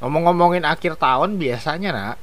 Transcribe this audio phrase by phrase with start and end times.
[0.00, 2.16] ngomong-ngomongin akhir tahun biasanya nak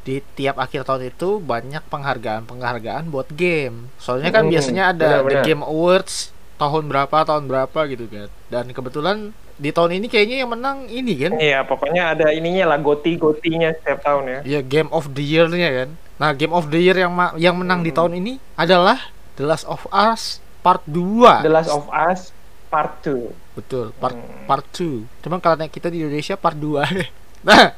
[0.00, 3.92] di tiap akhir tahun itu banyak penghargaan-penghargaan buat game.
[3.96, 5.44] Soalnya kan Hmm, biasanya ada benar, The.
[5.44, 8.28] Game Awards tahun berapa tahun berapa gitu kan.
[8.48, 9.16] Dan kebetulan
[9.54, 11.32] di tahun ini kayaknya yang menang ini kan.
[11.36, 14.38] Iya, pokoknya ada ininya lah goti-gotinya setiap tahun ya.
[14.48, 15.88] Ya Game of the Year-nya kan.
[16.16, 17.98] Nah, Game of the Year yang ma- yang menang di Hmm.
[17.98, 21.42] tahun ini adalah The Last of Us Part 2.
[21.42, 22.30] The Last of Us
[22.66, 23.28] Part 2.
[23.58, 24.46] Betul, part Hmm.
[24.46, 25.02] part 2.
[25.18, 26.86] Cuman kalau kita di Indonesia part 2.
[27.46, 27.74] nah,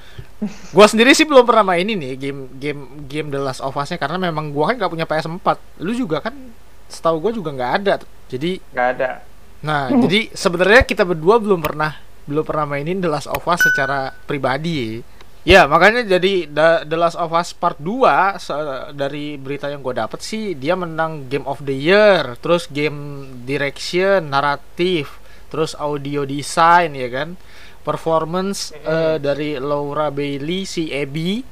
[0.71, 4.21] gua sendiri sih belum pernah main ini game game game The Last of Us-nya karena
[4.21, 5.49] memang gua kan nggak punya PS4.
[5.81, 6.37] Lu juga kan
[6.87, 7.95] setahu gua juga nggak ada.
[8.29, 9.11] Jadi, Nggak ada.
[9.61, 14.13] nah, jadi sebenarnya kita berdua belum pernah belum pernah mainin The Last of Us secara
[14.25, 15.03] pribadi.
[15.41, 19.97] Ya, makanya jadi The, The Last of Us Part 2 se- dari berita yang gue
[19.97, 25.17] dapet sih dia menang Game of the Year, terus game direction, naratif,
[25.51, 27.29] terus audio design ya kan.
[27.81, 31.43] Performance eh, dari Laura Bailey si Abby,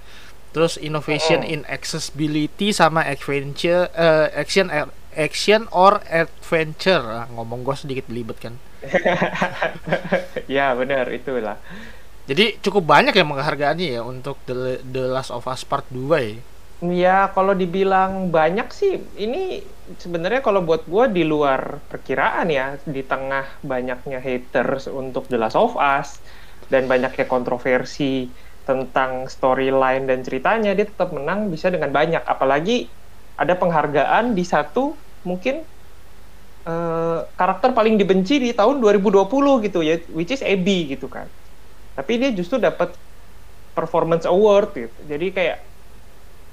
[0.53, 1.53] terus innovation Mm.
[1.53, 4.69] in accessibility sama adventure eh, action
[5.17, 7.03] action or adventure.
[7.03, 8.55] Ah, ngomong gue sedikit belibet kan.
[10.47, 11.59] ya, benar itulah.
[12.29, 16.37] Jadi cukup banyak ya penghargaannya ya untuk The, The Last of Us Part 2 ya.
[16.79, 19.39] Ya, kalau dibilang banyak sih, ini
[20.03, 22.63] sebenarnya kalau buat gua di luar perkiraan ya,
[22.95, 26.23] di tengah banyaknya haters untuk The Last of Us
[26.73, 28.31] dan banyaknya kontroversi
[28.63, 32.23] tentang storyline dan ceritanya, dia tetap menang bisa dengan banyak.
[32.33, 32.73] Apalagi
[33.43, 35.55] ada penghargaan di satu mungkin
[36.69, 41.29] eh, karakter paling dibenci di tahun 2020 gitu ya, which is Abby gitu kan.
[41.97, 42.97] Tapi dia justru dapat
[43.77, 45.01] performance award gitu.
[45.07, 45.59] Jadi kayak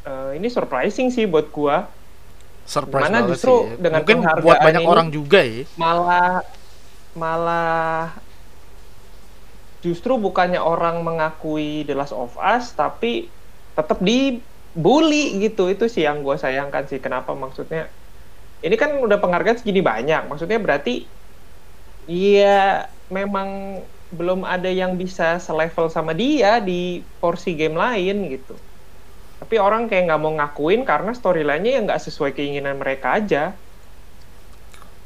[0.06, 1.78] eh, ini surprising sih buat gua.
[2.66, 3.78] Surprise Mana banget justru sih.
[3.84, 5.62] dengan Mungkin buat banyak ini- orang juga ya.
[5.78, 6.42] Malah
[7.16, 8.20] malah
[9.86, 13.38] justru bukannya orang mengakui The Last of Us tapi
[13.78, 15.69] tetap dibully gitu.
[15.69, 17.94] Itu sih yang gua sayangkan sih kenapa maksudnya
[18.66, 20.22] ini kan udah penghargaan segini banyak.
[20.30, 21.13] Maksudnya berarti
[22.09, 22.46] iya
[23.18, 23.50] memang
[24.18, 26.74] belum ada yang bisa selevel sama dia di
[27.22, 28.51] porsi game lain gitu.
[29.35, 33.51] Tapi orang kayak nggak mau ngakuin karena storyline-nya yang nggak sesuai keinginan mereka aja.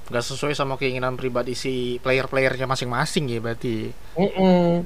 [0.09, 3.93] Gak sesuai sama keinginan pribadi si player-playernya masing-masing ya berarti.
[4.17, 4.81] Mm-mm.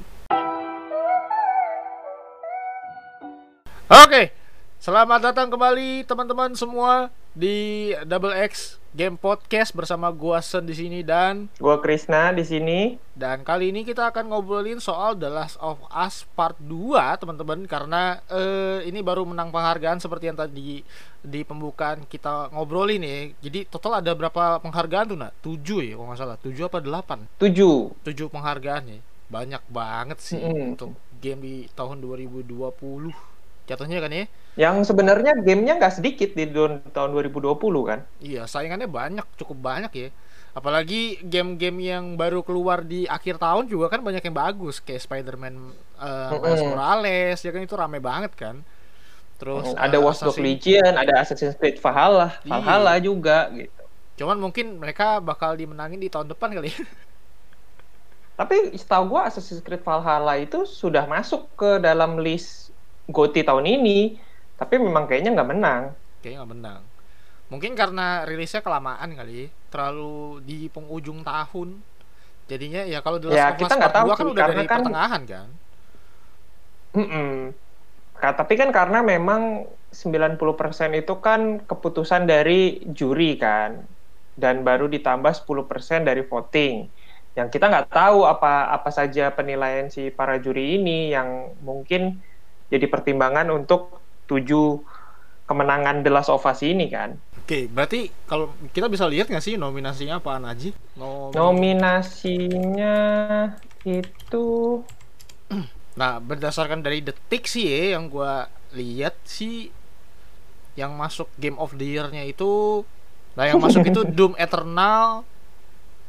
[3.88, 4.36] Oke.
[4.84, 11.02] Selamat datang kembali teman-teman semua di Double X Game Podcast bersama gua Sen di sini
[11.02, 12.94] dan Gua Krisna di sini.
[13.10, 18.22] Dan kali ini kita akan ngobrolin soal The Last of Us Part 2, teman-teman, karena
[18.30, 20.86] eh, ini baru menang penghargaan seperti yang tadi
[21.26, 23.34] di pembukaan kita ngobrolin ya.
[23.50, 25.34] Jadi total ada berapa penghargaan tuh, Nak?
[25.42, 26.38] 7 ya, kalau nggak salah.
[26.38, 27.42] 7 apa 8?
[27.42, 27.98] Tujuh.
[28.06, 28.98] 7 penghargaan ya.
[29.26, 30.78] Banyak banget sih Mm-mm.
[30.78, 32.46] untuk game di tahun 2020.
[33.66, 34.30] Jatuhnya kan ya?
[34.62, 36.44] Yang sebenarnya gamenya nggak sedikit di
[36.94, 38.00] tahun 2020 kan.
[38.22, 40.08] Iya, saingannya banyak, cukup banyak ya.
[40.58, 45.54] Apalagi game-game yang baru keluar di akhir tahun juga kan banyak yang bagus kayak Spider-Man
[45.98, 46.70] eh, Miles Mm-mm.
[46.70, 48.56] Morales ya kan itu rame banget kan.
[49.40, 52.52] Terus ada eh, Watch Dogs Legion, ada Assassin's Creed Valhalla, Iya.
[52.52, 53.82] Valhalla juga gitu.
[54.18, 56.70] Cuman mungkin mereka bakal dimenangin di tahun depan kali.
[56.70, 56.78] ya.
[58.38, 62.74] Tapi setahu gua Assassin's Creed Valhalla itu sudah masuk ke dalam list
[63.06, 64.18] GOTY tahun ini,
[64.60, 65.82] tapi memang kayaknya nggak menang.
[66.20, 66.82] Kayaknya nggak menang.
[67.52, 71.68] Mungkin karena rilisnya kelamaan kali, terlalu di penghujung tahun.
[72.50, 74.54] Jadinya ya kalau Last Ya, of Us kita nggak Part tahu 2 kan udah karena
[74.56, 75.48] dari kan- pertengahan kan.
[76.94, 77.24] Mm-mm.
[78.20, 79.42] Ka- Tapi kan karena memang
[80.02, 81.40] 90% itu kan
[81.70, 82.52] keputusan dari
[82.98, 83.70] juri kan,
[84.42, 86.74] dan baru ditambah 10% dari voting.
[87.38, 91.28] Yang kita nggak tahu apa apa saja penilaian si para juri ini yang
[91.68, 92.22] mungkin
[92.72, 94.80] jadi pertimbangan untuk tujuh
[95.48, 97.16] kemenangan The Last of Us ini kan.
[97.44, 100.72] Oke, berarti kalau kita bisa lihat nggak sih nominasinya apaan aja?
[100.96, 102.96] Nomi- Nominasinya
[103.84, 104.46] itu
[105.94, 109.70] Nah, berdasarkan dari detik sih ya yang gua lihat sih
[110.74, 112.82] yang masuk Game of the Year-nya itu
[113.34, 115.26] nah yang masuk itu Doom Eternal.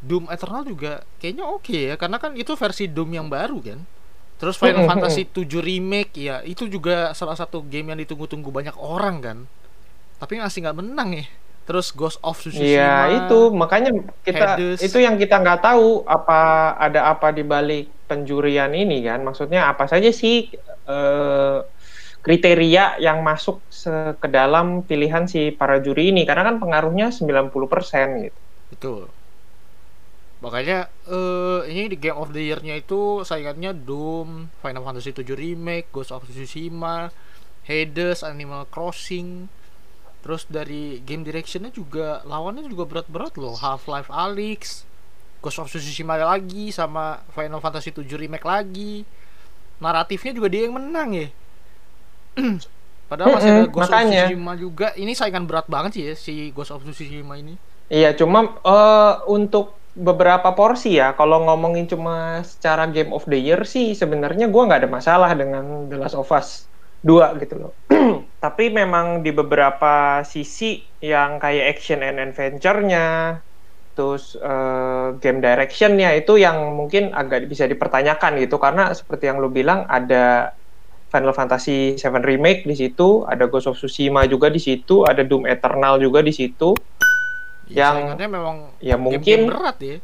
[0.06, 3.80] Doom Eternal juga kayaknya oke ya karena kan itu versi Doom yang baru kan.
[4.36, 9.16] Terus Final Fantasy 7 Remake ya itu juga salah satu game yang ditunggu-tunggu banyak orang
[9.24, 9.38] kan.
[10.20, 11.26] Tapi masih nggak menang ya.
[11.66, 12.62] Terus Ghost of Tsushima.
[12.62, 12.96] Iya
[13.26, 13.90] itu makanya
[14.22, 14.80] kita Hades.
[14.86, 19.90] itu yang kita nggak tahu apa ada apa di balik penjurian ini kan maksudnya apa
[19.90, 20.54] saja sih
[20.86, 21.58] eh,
[22.22, 23.62] kriteria yang masuk
[24.18, 27.54] ke dalam pilihan si para juri ini karena kan pengaruhnya 90%
[28.26, 28.40] gitu.
[28.74, 29.02] Betul.
[30.46, 35.90] Makanya eh ini di Game of the Year-nya itu saingannya Doom, Final Fantasy 7 Remake,
[35.90, 37.10] Ghost of Tsushima,
[37.66, 39.50] Hades, Animal Crossing.
[40.22, 43.58] Terus dari game directionnya juga lawannya juga berat-berat loh.
[43.58, 44.86] Half-Life Alyx,
[45.42, 49.02] Ghost of Tsushima lagi sama Final Fantasy 7 Remake lagi.
[49.82, 51.28] Naratifnya juga dia yang menang ya.
[53.10, 54.10] Padahal masih ada Ghost makanya.
[54.14, 54.88] of Tsushima juga.
[54.94, 57.58] Ini saingan berat banget sih ya si Ghost of Tsushima ini.
[57.90, 63.64] Iya, cuma eh, untuk beberapa porsi ya, kalau ngomongin cuma secara Game of the Year
[63.64, 66.68] sih sebenarnya gua nggak ada masalah dengan The Last of Us
[67.08, 67.74] 2 gitu loh.
[68.44, 73.40] Tapi memang di beberapa sisi yang kayak action and adventure-nya,
[73.96, 79.48] terus eh, game direction-nya itu yang mungkin agak bisa dipertanyakan gitu karena seperti yang lu
[79.48, 80.52] bilang ada
[81.16, 85.48] Final Fantasy 7 Remake di situ, ada Ghost of Tsushima juga di situ, ada Doom
[85.48, 86.76] Eternal juga di situ.
[87.66, 89.98] Ya, Yang- memang ya mungkin berat ya.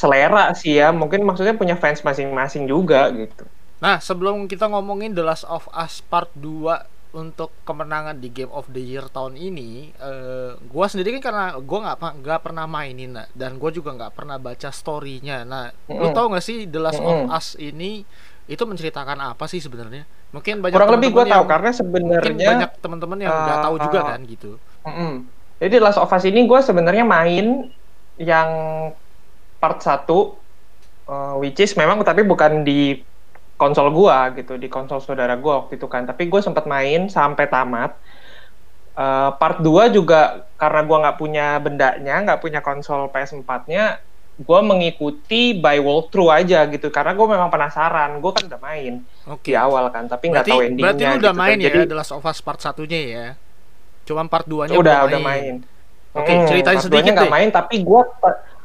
[0.00, 3.44] selera sih ya mungkin maksudnya punya fans masing-masing juga gitu
[3.80, 6.84] Nah, sebelum kita ngomongin The Last of Us Part 2
[7.16, 11.78] untuk kemenangan di Game of the Year tahun ini, eh, gua sendiri kan karena gua
[11.88, 15.42] nggak nggak pernah mainin nah, dan gua juga nggak pernah baca storynya.
[15.48, 15.64] Nah,
[15.98, 16.14] lu Mm-mm.
[16.14, 17.26] tahu nggak sih The Last of Mm-mm.
[17.26, 18.04] Us ini
[18.46, 20.04] itu menceritakan apa sih sebenarnya?
[20.34, 24.04] Mungkin banyak kurang lebih gue tahu karena sebenarnya banyak teman-teman yang nggak tahu juga eh,
[24.06, 24.60] kan gitu.
[24.86, 25.12] Mm-mm.
[25.60, 27.68] Jadi Last of Us ini gue sebenarnya main
[28.16, 28.50] yang
[29.60, 33.04] part 1 uh, which is memang tapi bukan di
[33.60, 37.46] konsol gua gitu di konsol saudara gua waktu itu kan tapi gue sempat main sampai
[37.46, 37.94] tamat
[38.90, 44.02] Uh, part 2 juga karena gua nggak punya bendanya nggak punya konsol PS4-nya
[44.40, 49.52] gue mengikuti by walkthrough aja gitu karena gue memang penasaran gue kan udah main Oke.
[49.52, 51.36] di awal kan tapi nggak tahu endingnya berarti lu udah gitu kan.
[51.36, 53.26] main ya Jadi, The Last of Us Part satunya ya.
[54.10, 55.54] Cuman part 2-nya udah belum udah main.
[56.10, 57.30] Oke, ceritain part sedikit deh.
[57.30, 58.02] main tapi gua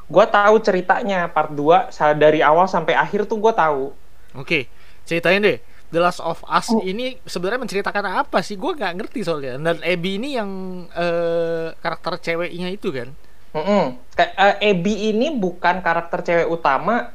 [0.10, 3.94] gua tahu ceritanya part 2 sa- dari awal sampai akhir tuh gua tahu.
[4.34, 4.66] Oke,
[5.06, 5.62] ceritain deh.
[5.94, 6.82] The Last of Us Oh.
[6.82, 8.58] ini sebenarnya menceritakan apa sih?
[8.58, 9.56] Gue nggak ngerti soalnya.
[9.56, 10.50] Dan Abby ini yang
[10.92, 13.14] eh, karakter ceweknya itu kan?
[13.54, 13.96] Mm-mm.
[14.18, 17.14] Kayak eh, Abby ini bukan karakter cewek utama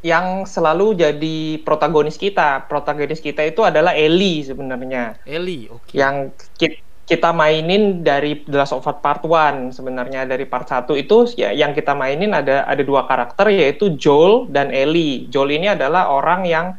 [0.00, 2.64] yang selalu jadi protagonis kita.
[2.70, 5.18] Protagonis kita itu adalah Ellie sebenarnya.
[5.26, 5.92] Ellie, oke.
[5.92, 6.80] Yang ki-
[7.12, 11.52] kita mainin dari The Last of Us Part 1 sebenarnya dari part 1 itu ya
[11.52, 15.28] yang kita mainin ada ada dua karakter yaitu Joel dan Ellie.
[15.28, 16.72] Joel ini adalah orang yang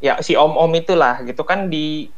[0.00, 2.08] ya si om-om itulah gitu kan di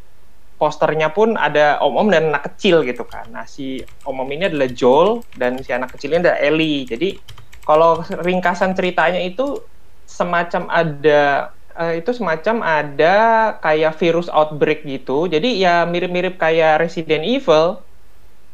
[0.62, 3.26] posternya pun ada om-om dan anak kecil gitu kan.
[3.34, 6.86] Nah, si om-om ini adalah Joel dan si anak kecilnya adalah Ellie.
[6.86, 7.18] Jadi
[7.66, 9.58] kalau ringkasan ceritanya itu
[10.06, 13.16] semacam ada eh, itu semacam ada
[13.62, 15.30] kayak virus outbreak gitu.
[15.30, 17.82] Jadi ya mirip-mirip kayak Resident Evil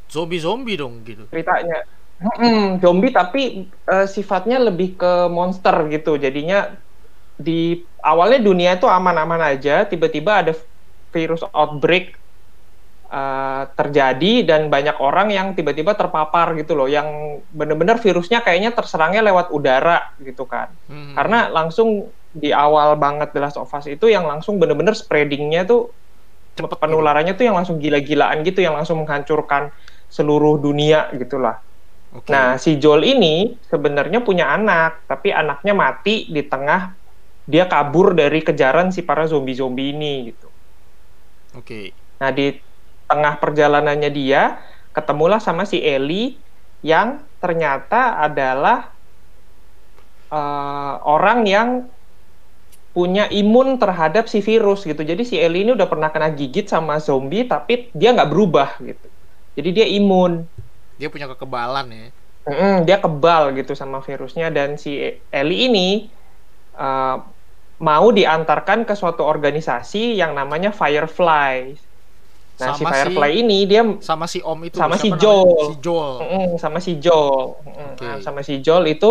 [0.06, 1.26] Zombie-zombie dong gitu.
[1.30, 1.82] ceritanya.
[2.16, 6.16] Mm-mm, zombie tapi eh, sifatnya lebih ke monster gitu.
[6.16, 6.72] Jadinya
[7.36, 10.52] di awalnya dunia itu aman-aman aja, tiba-tiba ada
[11.12, 12.16] virus outbreak
[13.12, 19.20] eh, terjadi dan banyak orang yang tiba-tiba terpapar gitu loh, yang bener-bener virusnya kayaknya terserangnya
[19.26, 20.72] lewat udara gitu kan.
[20.88, 21.12] Hmm.
[21.12, 25.96] Karena langsung di awal banget The Last of Us itu yang langsung bener-bener spreadingnya tuh
[26.56, 26.80] Cepet gitu.
[26.80, 29.68] penularannya tuh yang langsung gila-gilaan gitu, yang langsung menghancurkan
[30.08, 31.60] seluruh dunia gitulah.
[32.16, 32.32] Oke.
[32.32, 36.96] Nah, si Joel ini sebenarnya punya anak, tapi anaknya mati di tengah
[37.44, 40.49] dia kabur dari kejaran si para zombie-zombie ini gitu.
[41.52, 41.92] Oke.
[42.25, 42.56] Nah, di
[43.04, 44.56] tengah perjalanannya dia
[44.96, 46.40] ketemulah sama si Ellie
[46.80, 48.96] yang ternyata adalah
[50.32, 51.68] eh, orang yang
[52.96, 55.02] punya imun terhadap si virus gitu.
[55.10, 59.06] Jadi si Ellie ini udah pernah kena gigit sama zombie tapi dia nggak berubah gitu.
[59.56, 60.32] Jadi dia imun.
[60.96, 62.06] Dia punya kekebalan ya.
[62.46, 64.90] Mm-mm, dia kebal gitu sama virusnya dan si
[65.34, 65.80] Ellie ini
[66.78, 67.18] uh,
[67.88, 71.74] mau diantarkan ke suatu organisasi yang namanya Firefly.
[72.56, 74.78] Nah, si Sama Firefly si- ini dia Sama si Om itu.
[74.80, 75.08] Sama si?
[75.12, 75.52] Joel.
[75.66, 76.16] Si Joel.
[76.22, 77.40] mm, sama si Joel.
[77.66, 78.04] Mm, Oke.
[78.04, 79.06] nah, sama si Joel itu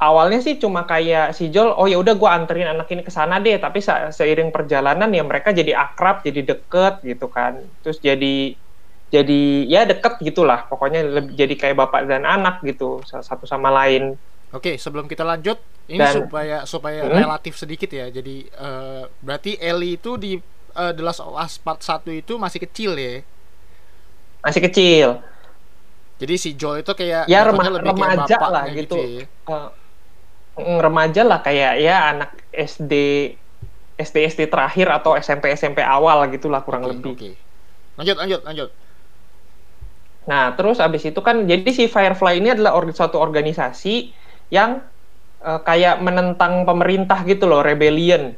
[0.00, 3.36] awalnya sih cuma kayak si Joel, oh ya udah gue anterin anak ini ke sana
[3.36, 3.56] deh.
[3.56, 7.60] Tapi se- seiring perjalanan ya mereka jadi akrab, jadi deket gitu kan.
[7.80, 8.56] Terus jadi
[9.10, 10.64] jadi ya deket gitulah.
[10.66, 14.16] Pokoknya lebih- jadi kayak bapak dan anak gitu, sa- satu sama lain.
[14.50, 17.14] Oke, sebelum kita lanjut, ini Dan- supaya supaya Hmm?
[17.14, 18.08] relatif sedikit ya.
[18.08, 20.34] Jadi eh, berarti Ellie itu di
[20.70, 23.20] eh, The Last of Us Part 1 itu masih kecil ya.
[24.40, 25.08] Masih kecil.
[26.16, 28.96] Jadi si Joel itu kayak Ya, jatuhnya rema- lebih kayak remaja bapaknya lah gitu.
[28.96, 29.22] ya.
[29.26, 29.68] Eh,
[30.80, 32.92] remaja lah kayak ya anak SD
[34.00, 37.12] SD SD terakhir atau SMP SMP awal gitulah kurang Oke, lebih.
[37.14, 37.30] Oke.
[38.00, 38.70] Lanjut, lanjut, lanjut.
[40.24, 44.14] Nah, terus abis itu kan jadi si Firefly ini adalah or- suatu organisasi
[44.48, 44.80] yang
[45.44, 48.36] uh, kayak menentang pemerintah gitu loh, rebellion.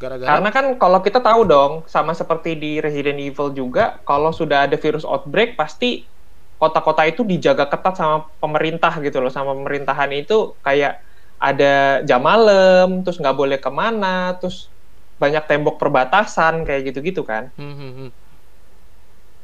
[0.00, 4.64] Gara-gara Karena kan kalau kita tahu dong, sama seperti di Resident Evil juga, kalau sudah
[4.68, 6.08] ada virus outbreak pasti
[6.56, 11.00] kota-kota itu dijaga ketat sama pemerintah gitu loh, sama pemerintahan itu kayak
[11.40, 14.68] ada jam malam, terus nggak boleh ke mana, terus
[15.16, 17.48] banyak tembok perbatasan kayak gitu-gitu kan.
[17.56, 18.10] Hmm, hmm, hmm.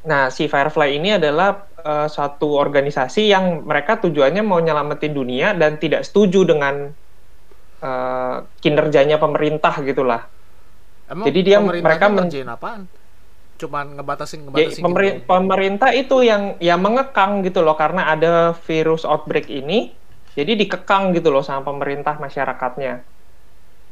[0.07, 5.83] Nah, si Firefly ini adalah uh, satu organisasi yang mereka tujuannya mau nyelamatin dunia dan
[5.83, 6.95] tidak setuju dengan
[7.83, 10.31] uh, kinerjanya pemerintah gitulah.
[11.11, 12.87] Emang Jadi dia- mereka men- apaan?
[13.57, 15.27] Cuman ngebatasin Ya, ngebatasin pemeri- gitu.
[15.27, 19.91] pemerintah itu yang yang mengekang gitu loh karena ada virus outbreak ini.
[20.37, 23.01] Jadi dikekang gitu loh sama pemerintah masyarakatnya.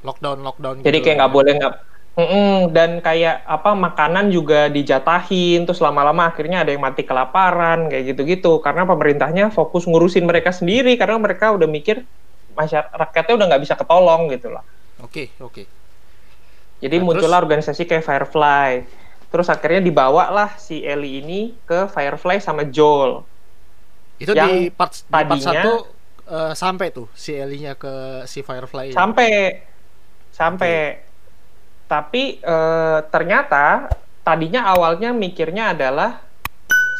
[0.04, 1.04] lockdown lockdown Jadi gitu.
[1.08, 1.74] kayak nggak boleh nggak
[2.14, 8.12] Mm-mm, dan kayak apa makanan juga dijatahin terus lama-lama akhirnya ada yang mati kelaparan kayak
[8.12, 12.04] gitu-gitu karena pemerintahnya fokus ngurusin mereka sendiri karena mereka udah mikir
[12.52, 14.62] masyarakat rakyatnya udah nggak bisa ketolong gitu lah.
[15.02, 15.66] Oke, oke.
[16.78, 18.70] Jadi Nah, muncullah organisasi kayak Firefly.
[19.32, 23.26] Terus akhirnya dibawa lah si Ellie ini ke Firefly sama Joel.
[24.22, 25.72] Itu Yang di part di part tadinya- satu
[26.28, 28.92] eh, sampai tuh si Ellie-nya ke si Firefly.
[28.92, 29.62] Sampai
[30.34, 31.04] sampai
[31.86, 33.92] tapi eh, ternyata
[34.24, 36.24] tadinya awalnya mikirnya adalah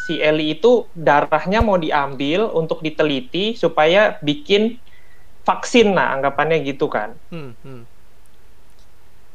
[0.05, 4.77] si Ellie itu darahnya mau diambil untuk diteliti supaya bikin
[5.49, 7.17] vaksin lah anggapannya gitu kan.
[7.33, 7.83] Hmm, hmm.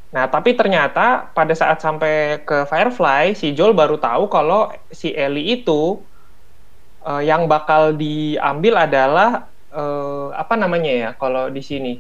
[0.09, 5.61] Nah, tapi ternyata pada saat sampai ke Firefly, si Joel baru tahu kalau si Ellie
[5.61, 6.01] itu
[7.05, 11.93] eh, yang bakal diambil adalah eh, apa namanya ya kalau di sini?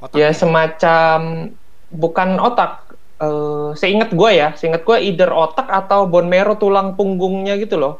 [0.00, 0.28] Otaknya.
[0.28, 1.18] Ya semacam
[1.92, 2.72] bukan otak.
[3.20, 7.94] Eh, seingat gue ya, seingat gue either otak atau bone marrow tulang punggungnya gitu loh.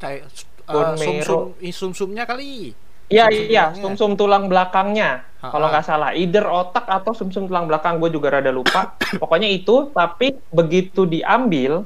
[0.00, 0.26] kayak
[0.68, 1.72] Bone sum sum marrow.
[1.72, 2.76] sum sumnya kali.
[3.12, 3.82] Iya Sum-sum iya, tulangnya.
[3.82, 5.10] sumsum tulang belakangnya.
[5.52, 8.96] Kalau nggak salah, either otak atau sumsum tulang belakang, gue juga rada lupa.
[9.20, 11.84] Pokoknya itu, tapi begitu diambil,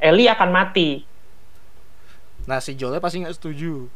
[0.00, 1.04] Ellie akan mati.
[2.48, 3.88] Nah si Joelnya pasti nggak setuju.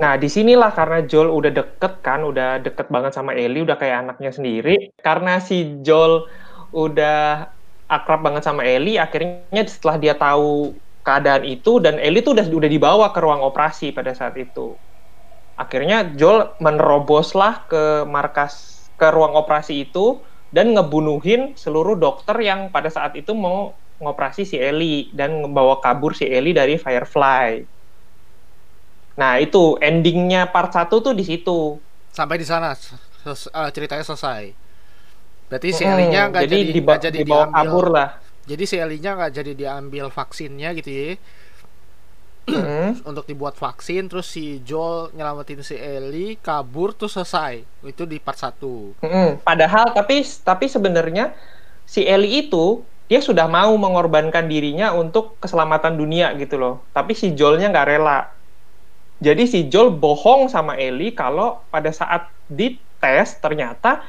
[0.00, 4.08] Nah, di sinilah karena Joel udah deket kan, udah deket banget sama Ellie, udah kayak
[4.08, 4.96] anaknya sendiri.
[4.96, 6.24] Karena si Joel
[6.72, 7.44] udah
[7.84, 10.72] akrab banget sama Ellie, akhirnya setelah dia tahu
[11.04, 14.80] keadaan itu, dan Ellie tuh udah udah dibawa ke ruang operasi pada saat itu.
[15.58, 22.88] Akhirnya Joel meneroboslah ke markas, ke ruang operasi itu, dan ngebunuhin seluruh dokter yang pada
[22.88, 27.79] saat itu mau ngoperasi si Ellie, dan membawa kabur si Ellie dari Firefly.
[29.18, 31.78] Nah, itu endingnya part 1 tuh di situ.
[32.10, 34.42] Sampai di sana ses- eh, ceritanya selesai.
[35.50, 35.84] Berarti si.
[35.84, 37.54] Ellie-nya nggak jadi jadi diba- nggak jadi dibawa diambil.
[37.54, 38.08] kabur lah.
[38.50, 41.08] Jadi si Ellie-nya nggak jadi diambil vaksinnya gitu ya.
[42.50, 43.00] Mm.
[43.08, 47.54] Untuk dibuat vaksin terus si Joel nyelamatin si Ellie kabur terus selesai.
[47.86, 48.96] Itu di part 1.
[49.00, 49.40] Mm-mm.
[49.46, 51.32] Padahal tapi tapi sebenarnya
[51.88, 56.74] si Ellie itu dia sudah mau mengorbankan dirinya untuk keselamatan dunia gitu loh.
[56.96, 58.18] Tapi si Joel-nya nggak rela.
[59.20, 64.00] Jadi si Joel bohong sama Ellie kalau pada saat dites ternyata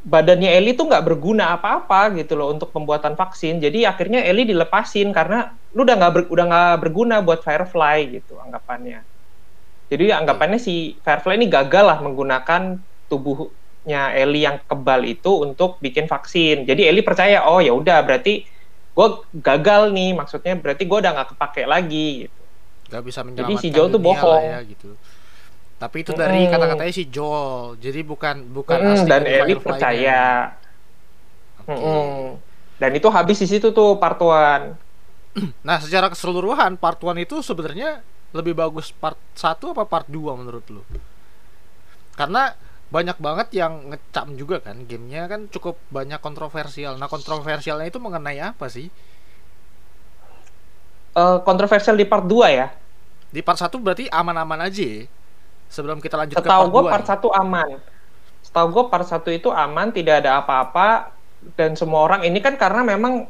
[0.00, 3.60] badannya Ellie tuh nggak berguna apa-apa gitu loh untuk pembuatan vaksin.
[3.60, 8.40] Jadi akhirnya Ellie dilepasin karena lu udah nggak ber- udah nggak berguna buat Firefly gitu
[8.40, 9.04] anggapannya.
[9.90, 12.62] Jadi anggapannya si Firefly ini gagal lah menggunakan
[13.10, 16.64] tubuhnya Ellie yang kebal itu untuk bikin vaksin.
[16.68, 18.46] Jadi Ellie percaya, oh ya udah berarti
[18.96, 22.28] gue gagal nih, maksudnya berarti gue udah nggak kepake lagi.
[22.28, 22.39] Gitu.
[22.90, 24.44] Gak bisa Jadi menyelamatkan si Joel tuh bohong.
[24.52, 24.98] ya gitu.
[25.80, 27.76] Tapi itu dari kata-katanya si Joel.
[27.80, 30.20] Jadi bukan bukan Mm-mm, asli dan Ellie percaya.
[31.58, 31.70] Oke.
[31.70, 32.40] Mm-mm.
[32.80, 34.66] Dan itu habis di situ tuh part one.
[35.68, 38.02] Nah, secara keseluruhan part 1 itu sebenarnya
[38.34, 40.82] lebih bagus part 1 apa part 2 menurut lu?
[42.18, 42.42] Karena
[42.90, 46.98] banyak banget yang ngecam juga kan gamenya kan cukup banyak kontroversial.
[46.98, 48.90] Nah, kontroversialnya itu mengenai apa sih?
[51.20, 52.66] Eh, kontroversial di part 2 ya.
[53.28, 55.04] Di part 1 berarti aman-aman aja ya?
[55.68, 57.68] Sebelum kita lanjut ke Setahu part gue 2 part 1 aman.
[58.40, 61.12] Setahu gue part 1 itu aman, tidak ada apa-apa
[61.54, 63.28] dan semua orang ini kan karena memang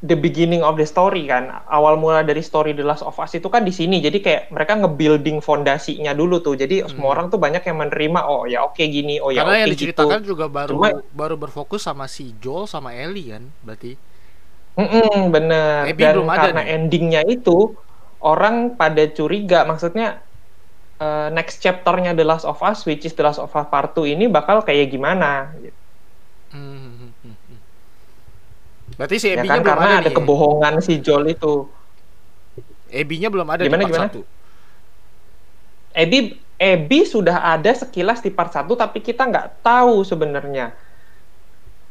[0.00, 1.48] the beginning of the story kan.
[1.66, 3.98] Awal mula dari story The Last of Us itu kan di sini.
[3.98, 6.54] Jadi kayak mereka nge-building fondasinya dulu tuh.
[6.54, 7.14] Jadi semua Hmm.
[7.14, 9.76] orang tuh banyak yang menerima oh ya oke gini, oh ya Karena oke yang gitu.
[9.90, 13.96] diceritakan juga baru Cuma- baru berfokus sama si Joel sama Ellie kan, berarti.
[14.78, 15.90] Mm-mm, bener.
[15.90, 16.66] Abby Dan belum ada karena nih.
[16.74, 17.50] endingnya itu
[18.30, 20.06] orang pada curiga, maksudnya
[21.02, 24.14] eh, next chapternya The Last of Us, which is The Last of Us Part 2
[24.14, 25.54] ini bakal kayak gimana?
[26.50, 27.58] Hmm, hmm, hmm, hmm.
[28.98, 30.16] Berarti si Ya Abby-nya kan belum karena ada, ada nih.
[30.16, 31.70] kebohongan si Joel itu.
[32.90, 34.06] Abby-nya belum ada Gimana, di part gimana?
[34.12, 34.26] 1.
[35.92, 36.18] Abby
[36.60, 40.76] Abby sudah ada sekilas di part 1 tapi kita nggak tahu sebenarnya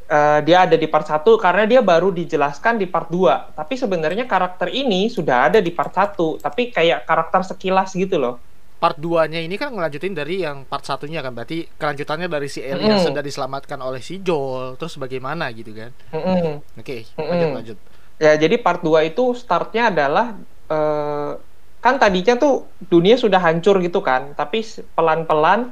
[0.10, 4.26] uh, dia ada di part 1 karena dia baru dijelaskan di part 2 tapi sebenarnya
[4.26, 8.36] karakter ini sudah ada di part 1 tapi kayak karakter sekilas gitu loh.
[8.80, 12.88] Part 2-nya ini kan ngelanjutin dari yang part satunya kan berarti kelanjutannya dari si Ellie
[12.88, 12.92] mm.
[12.96, 15.92] yang sudah diselamatkan oleh si Joel terus bagaimana gitu kan?
[16.16, 16.56] Mm -hmm.
[16.80, 17.78] oke okay, lanjut lanjut.
[18.20, 20.40] Ya jadi part 2 itu startnya adalah
[20.72, 21.36] uh,
[21.80, 24.64] kan tadinya tuh dunia sudah hancur gitu kan tapi
[24.96, 25.72] pelan-pelan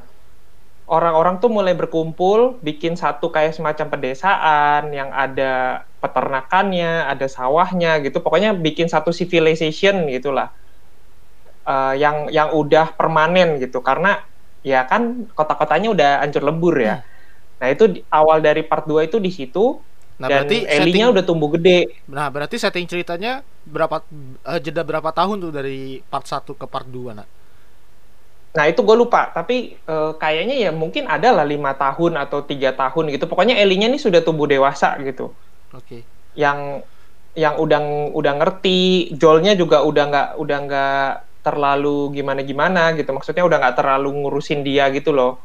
[0.88, 8.24] orang-orang tuh mulai berkumpul bikin satu kayak semacam pedesaan yang ada peternakannya ada sawahnya gitu
[8.24, 10.56] pokoknya bikin satu civilization gitulah
[11.68, 14.24] uh, yang yang udah permanen gitu karena
[14.64, 17.04] ya kan kota-kotanya udah hancur lebur ya.
[17.04, 17.16] Hmm.
[17.58, 19.80] Nah, itu di, awal dari part 2 itu di situ.
[20.18, 22.04] Nah, dan berarti Ellie-nya udah tumbuh gede.
[22.10, 24.02] Nah, berarti setting ceritanya berapa
[24.44, 27.28] uh, jeda berapa tahun tuh dari part 1 ke part 2, Nak?
[28.56, 32.74] Nah, itu gue lupa, tapi uh, kayaknya ya mungkin ada lah lima tahun atau tiga
[32.74, 33.28] tahun gitu.
[33.30, 35.36] Pokoknya Ellie-nya ini sudah tumbuh dewasa gitu.
[35.76, 35.84] Oke.
[35.84, 36.02] Okay.
[36.34, 36.88] Yang
[37.38, 37.80] yang udah
[38.18, 41.12] udah ngerti, Joelnya juga udah nggak udah nggak
[41.48, 45.40] terlalu gimana gimana gitu maksudnya udah nggak terlalu ngurusin dia gitu loh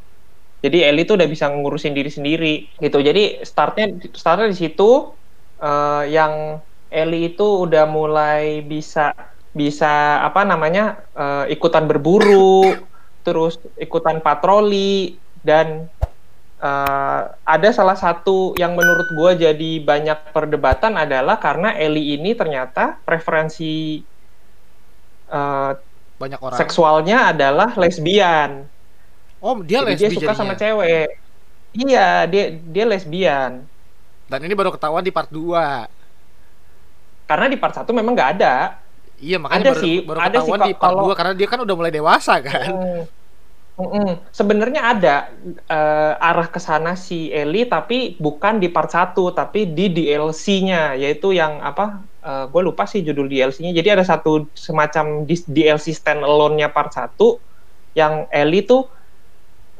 [0.59, 5.15] jadi Ellie tuh udah bisa ngurusin diri sendiri gitu jadi startnya startnya di situ
[5.63, 6.59] uh, yang
[6.91, 9.15] Ellie itu udah mulai bisa
[9.55, 12.75] bisa apa namanya uh, ikutan berburu
[13.23, 15.87] terus ikutan patroli dan
[16.63, 22.99] uh, ada salah satu yang menurut gue jadi banyak perdebatan adalah karena Ellie ini ternyata
[23.03, 24.03] preferensi
[25.31, 25.73] uh,
[26.19, 26.59] banyak orang.
[26.59, 28.67] seksualnya adalah lesbian.
[29.43, 30.39] Oh dia Jadi lesbi dia suka jadinya.
[30.39, 31.09] sama cewek.
[31.75, 33.53] Iya dia dia lesbian.
[34.31, 36.03] Dan ini baru ketahuan di part 2
[37.27, 38.82] karena di part 1 memang nggak ada
[39.23, 41.49] iya makanya ada baru, sih baru ada ketahuan sih, di part kalau, 2 karena dia
[41.49, 43.03] kan udah mulai dewasa kan mm,
[43.73, 44.21] Mm-mm.
[44.29, 45.15] Sebenarnya ada
[45.73, 51.33] uh, arah ke sana si Ellie tapi bukan di part 1 tapi di DLC-nya yaitu
[51.33, 53.73] yang apa uh, eh, gue lupa sih judul DLC-nya.
[53.73, 57.17] Jadi ada satu semacam DLC stand alone-nya part 1
[57.97, 58.93] yang Ellie tuh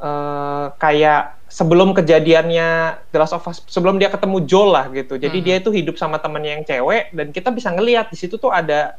[0.01, 5.21] uh, kayak sebelum kejadiannya The Last of Us sebelum dia ketemu Joel lah gitu.
[5.21, 5.45] Jadi hmm.
[5.45, 8.97] dia itu hidup sama temennya yang cewek dan kita bisa ngelihat di situ tuh ada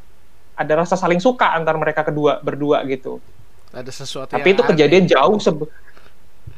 [0.54, 3.18] ada rasa saling suka antar mereka kedua berdua gitu.
[3.74, 4.70] Ada sesuatu tapi itu aneh.
[4.70, 5.66] kejadian jauh sebe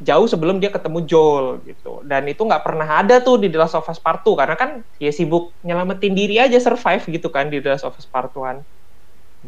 [0.04, 2.04] jauh sebelum dia ketemu Joel gitu.
[2.04, 4.70] Dan itu nggak pernah ada tuh di The Last of Us Part 2 karena kan
[5.00, 8.36] ya sibuk nyelamatin diri aja survive gitu kan di The Last of Us Part 1
[8.36, 8.60] oke.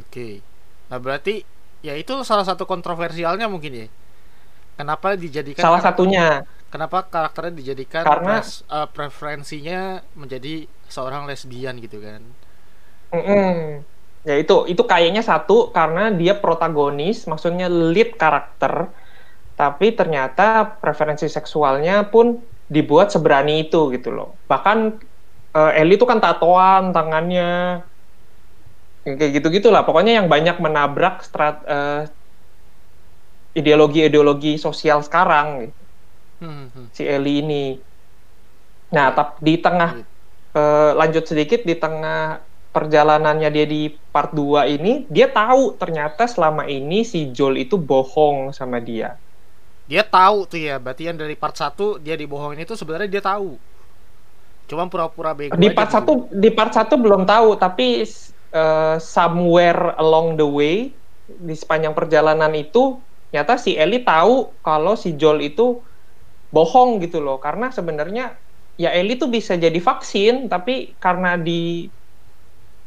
[0.08, 0.40] Okay.
[0.88, 1.44] nah berarti
[1.84, 3.86] ya itu salah satu kontroversialnya mungkin ya.
[4.78, 6.46] Kenapa dijadikan salah satunya.
[6.70, 12.22] kenapa karakternya dijadikan karena pres, uh, preferensinya menjadi seorang lesbian gitu kan?
[13.12, 18.90] Mm -mm ya itu itu kayaknya satu karena dia protagonis maksudnya lead karakter
[19.54, 22.38] tapi ternyata preferensi seksualnya pun
[22.70, 24.98] dibuat seberani itu gitu loh bahkan
[25.54, 27.82] uh, Ellie itu kan tatoan tangannya
[29.02, 32.04] kayak gitu gitulah pokoknya yang banyak menabrak strat uh,
[33.56, 35.82] ideologi-ideologi sosial sekarang gitu.
[36.44, 36.86] hmm, hmm.
[36.92, 37.66] si Ellie ini
[38.92, 40.00] nah tapi di tengah
[40.56, 42.47] uh, lanjut sedikit di tengah
[42.78, 48.54] perjalanannya dia di part 2 ini dia tahu ternyata selama ini si Joel itu bohong
[48.54, 49.18] sama dia.
[49.90, 53.58] Dia tahu tuh ya, berarti yang dari part 1 dia dibohongin itu sebenarnya dia tahu.
[54.70, 56.12] Cuma pura-pura bego Di part 1 gitu.
[56.30, 58.06] di part 1 belum tahu, tapi
[58.52, 60.92] uh, somewhere along the way
[61.26, 63.00] di sepanjang perjalanan itu
[63.32, 65.80] nyata si Ellie tahu kalau si Joel itu
[66.48, 68.40] bohong gitu loh karena sebenarnya
[68.80, 71.92] ya Ellie tuh bisa jadi vaksin tapi karena di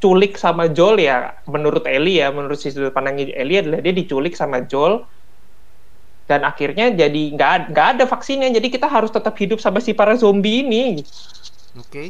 [0.02, 4.34] diculik sama Joel ya menurut Ellie ya menurut si sudut pandang Ellie adalah dia diculik
[4.34, 5.06] sama Joel.
[6.26, 10.18] Dan akhirnya jadi nggak nggak ada vaksinnya jadi kita harus tetap hidup sama si para
[10.18, 11.06] zombie ini.
[11.78, 11.86] Oke.
[11.86, 12.08] Okay.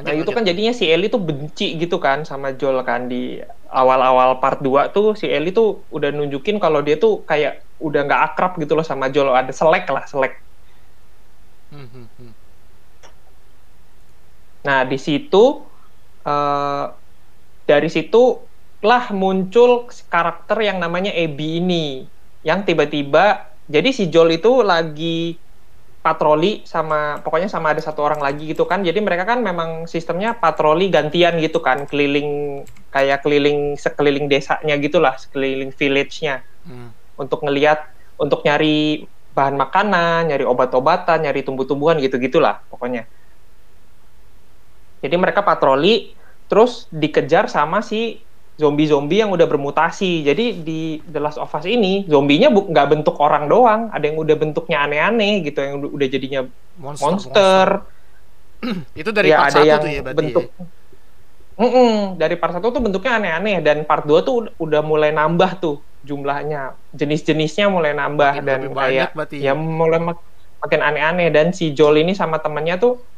[0.00, 3.36] nah itu kan jadinya si Ellie tuh benci gitu kan sama Joel kan di
[3.68, 8.20] awal-awal part 2 tuh si Ellie tuh udah nunjukin kalau dia tuh kayak udah nggak
[8.32, 9.32] akrab gitu loh sama Joel.
[9.32, 10.36] Ada selek lah selek.
[11.72, 12.39] Hmm, hmm, hmm.
[14.66, 15.64] Nah, di situ
[16.24, 16.84] uh,
[17.64, 18.42] dari situ
[18.80, 22.08] lah muncul karakter yang namanya Abby ini
[22.40, 25.36] yang tiba-tiba jadi si Joel itu lagi
[26.00, 28.80] patroli sama pokoknya sama ada satu orang lagi gitu kan.
[28.80, 35.14] Jadi mereka kan memang sistemnya patroli gantian gitu kan keliling kayak keliling sekeliling desanya gitulah
[35.20, 36.44] sekeliling village-nya.
[36.60, 36.92] Hmm.
[37.16, 37.88] untuk ngelihat
[38.20, 43.08] untuk nyari bahan makanan nyari obat-obatan nyari tumbuh-tumbuhan gitu gitulah pokoknya
[45.04, 46.14] jadi mereka patroli
[46.50, 48.26] terus dikejar sama si
[48.60, 50.20] zombie-zombie yang udah bermutasi.
[50.20, 54.36] Jadi di The Last of Us ini zombinya nggak bentuk orang doang, ada yang udah
[54.36, 56.40] bentuknya aneh-aneh gitu, yang udah jadinya
[56.76, 57.68] monster, monster.
[59.00, 60.64] itu dari ya part ada satu yang tuh ya berarti bentuk ya?
[61.60, 65.84] Mm-mm, dari part 1 tuh bentuknya aneh-aneh dan part 2 tuh udah- mulai nambah tuh
[66.00, 66.80] jumlahnya.
[66.96, 69.36] Jenis-jenisnya mulai nambah Makin dan lebih banyak kayak berarti.
[69.44, 70.24] ya mulai mak-
[70.60, 73.09] makin aneh-aneh dan si Joel ini sama temennya tuh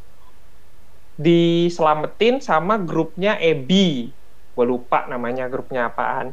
[1.20, 4.12] diselamatin sama grupnya Ebi.
[4.52, 6.32] Gue lupa namanya grupnya apaan.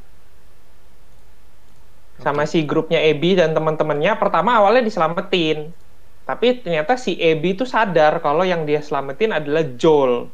[2.20, 5.72] Sama si grupnya Ebi dan teman-temannya pertama awalnya diselamatin.
[6.28, 10.30] Tapi ternyata si Ebi tuh sadar kalau yang dia selamatin adalah Joel.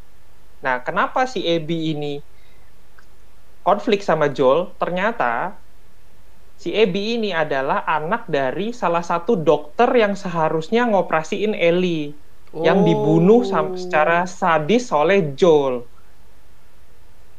[0.66, 2.14] Nah, kenapa si Ebi ini
[3.62, 4.74] konflik sama Joel?
[4.82, 5.62] Ternyata
[6.58, 12.25] si Ebi ini adalah anak dari salah satu dokter yang seharusnya ngoperasiin Ellie
[12.64, 12.88] yang Oh.
[12.88, 13.42] dibunuh
[13.76, 15.88] secara sadis oleh Joel.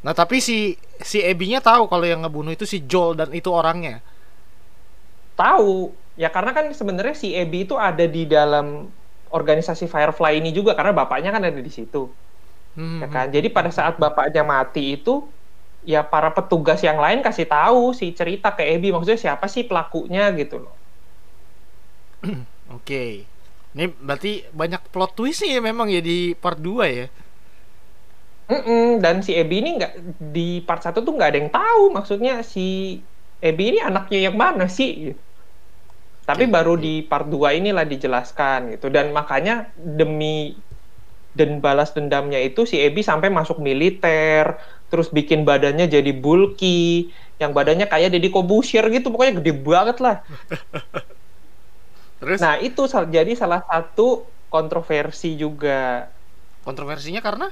[0.04, 0.76] Nah tapi si
[1.10, 4.00] si Ebinya tahu kalau yang ngebunuh itu si Joel dan itu orangnya.
[5.40, 5.72] Tahu,
[6.22, 8.66] ya karena kan sebenarnya si Ebi itu ada di dalam
[9.28, 11.98] organisasi Firefly ini juga karena bapaknya kan ada di situ.
[12.76, 13.26] Hmm, ya kan?
[13.36, 15.10] Jadi pada saat bapaknya mati itu
[15.92, 20.22] ya para petugas yang lain kasih tahu si cerita ke Ebi maksudnya siapa sih pelakunya
[20.40, 20.74] gitu loh.
[22.76, 23.28] Oke.
[23.76, 27.06] Ini berarti banyak plot twist nih ya memang ya di part 2 ya.
[28.46, 29.92] Mm-mm, dan si Ebi ini nggak
[30.36, 32.96] di part 1 tuh nggak ada yang tahu maksudnya si
[33.42, 35.20] Ebi ini anaknya yang mana sih gitu.
[36.26, 40.58] Tapi baru di part 2 inilah dijelaskan gitu dan makanya demi
[41.36, 44.56] dan balas dendamnya itu si Ebi sampai masuk militer
[44.88, 50.16] terus bikin badannya jadi bulky yang badannya kayak Deddy Kobusier gitu pokoknya gede banget lah
[52.26, 52.42] Terus?
[52.42, 56.10] Nah itu sal- jadi salah satu kontroversi juga.
[56.66, 57.46] Kontroversinya karena?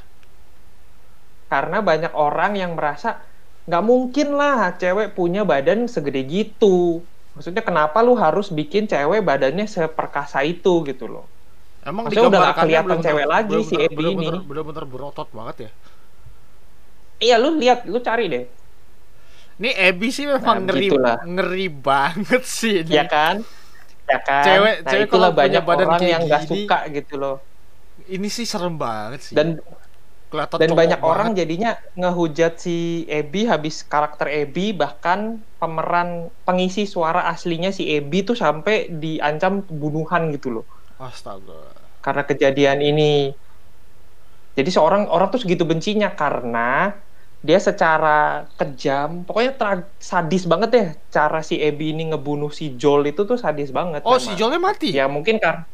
[1.46, 3.22] Karena banyak orang yang merasa
[3.64, 7.06] nggak mungkin lah cewek punya badan segede gitu.
[7.38, 11.26] Maksudnya kenapa lu harus bikin cewek badannya seperkasa itu gitu loh?
[11.86, 14.26] Emang Maksudnya udah digambarkannya kelihatan bener-bener- cewek lagi si Ebi ini.
[14.42, 15.70] bener-bener- berotot banget ya.
[17.22, 18.44] iya lu lihat lu cari deh.
[19.54, 20.88] Ini Ebi sih memang Nah, ngeri
[21.30, 22.90] ngeri banget sih ini.
[22.90, 23.46] ya kan
[24.04, 27.14] ya kan Cewek- nah cewek itulah kalau banyak badan orang yang nggak gini, suka gitu
[27.16, 27.36] loh
[28.04, 29.34] Ini sih serem banget sih.
[29.38, 29.56] dan
[30.28, 31.12] kelihatan dan banyak banget.
[31.12, 35.20] orang jadinya ngehujat si Ebi habis karakter Ebi bahkan
[35.56, 36.08] pemeran
[36.42, 40.66] pengisi suara aslinya si Ebi tuh sampai diancam pembunuhan gitu loh
[40.98, 41.70] Astaga.
[42.02, 43.32] karena kejadian ini.
[44.54, 46.94] Jadi seorang orang tuh segitu bencinya karena
[47.44, 53.12] dia secara kejam, pokoknya tra- sadis banget ya cara si Ebi ini ngebunuh si Joel
[53.12, 54.00] itu tuh sadis banget.
[54.00, 54.24] Oh, memang.
[54.24, 54.88] si Joelnya mati.
[54.96, 55.68] Ya mungkin kan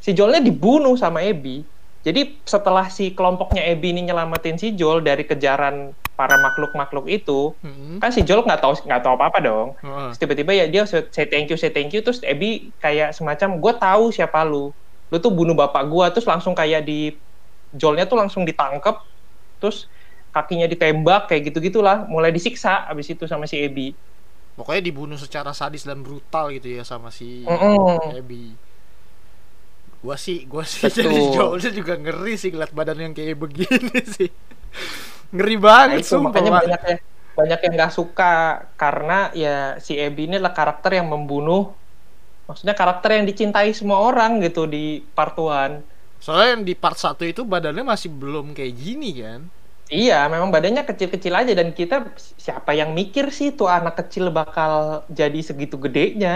[0.00, 1.68] si Joelnya dibunuh sama Ebi.
[2.00, 8.00] Jadi setelah si kelompoknya Ebi ini nyelamatin si Joel dari kejaran para makhluk-makhluk itu, Hmm.
[8.00, 9.68] kan si Joel nggak tahu nggak tahu apa-apa dong.
[9.84, 10.08] Heeh.
[10.08, 13.72] Terus tiba-tiba ya dia say thank you say thank you terus Ebi kayak semacam gue
[13.76, 14.72] tahu siapa lu
[15.12, 17.12] lu tuh bunuh bapak gua terus langsung kayak di
[17.70, 18.96] Joelnya tuh langsung ditangkep
[19.60, 19.86] terus
[20.34, 23.94] kakinya ditembak kayak gitu gitulah mulai disiksa abis itu sama si Ebi
[24.54, 27.42] Pokoknya dibunuh secara sadis dan brutal gitu ya sama si.
[28.14, 28.54] Ebi.
[29.98, 31.10] Gua sih, gua sih Betul.
[31.10, 34.30] jadi Joelnya juga ngeri sih ngeliat badan yang kayak begini sih.
[35.34, 36.30] Ngeri nah banget itu sumpah.
[36.30, 37.00] makanya banyak yang
[37.34, 38.34] banyak yang nggak suka
[38.78, 41.74] karena ya si Ebi ini adalah karakter yang membunuh
[42.46, 45.82] maksudnya karakter yang dicintai semua orang gitu di part 1
[46.22, 49.40] Soalnya yang di part 1 itu badannya masih belum kayak gini kan.
[49.92, 51.94] Iya, memang badannya kecil-kecil aja dan kita
[52.46, 54.72] siapa yang mikir sih tuh anak kecil bakal
[55.18, 56.28] jadi segitu gedenya?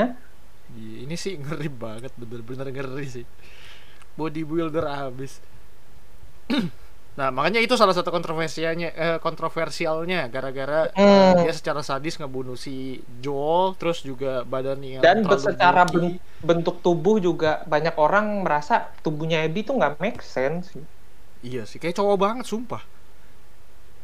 [0.69, 3.25] Iya, Ini sih ngeri banget, bener-bener ngeri sih.
[4.19, 5.33] Bodybuilder abis.
[7.19, 11.39] nah, makanya itu salah satu kontroversialnya, eh, kontroversialnya gara-gara eh, Hmm.
[11.39, 15.95] dia secara sadis ngebunuh si Joel, terus juga badannya Dan secara bulky.
[15.95, 20.75] ben- bentuk tubuh juga banyak orang merasa tubuhnya Ebi tuh nggak make sense.
[21.49, 22.83] Iya sih, kayak cowok banget, sumpah.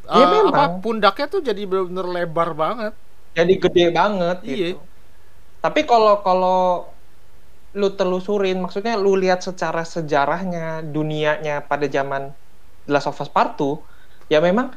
[0.08, 0.52] Iya, Eh, memang.
[0.52, 2.92] apa pundaknya tuh jadi bener-bener lebar banget.
[3.38, 4.52] Jadi gede banget Iya.
[4.52, 4.76] gitu.
[5.64, 6.58] Tapi kalau kalau
[7.74, 12.30] lu telusurin, maksudnya lu lihat secara sejarahnya dunianya pada zaman
[12.86, 13.82] The Last of Us Part 2,
[14.30, 14.70] ya memang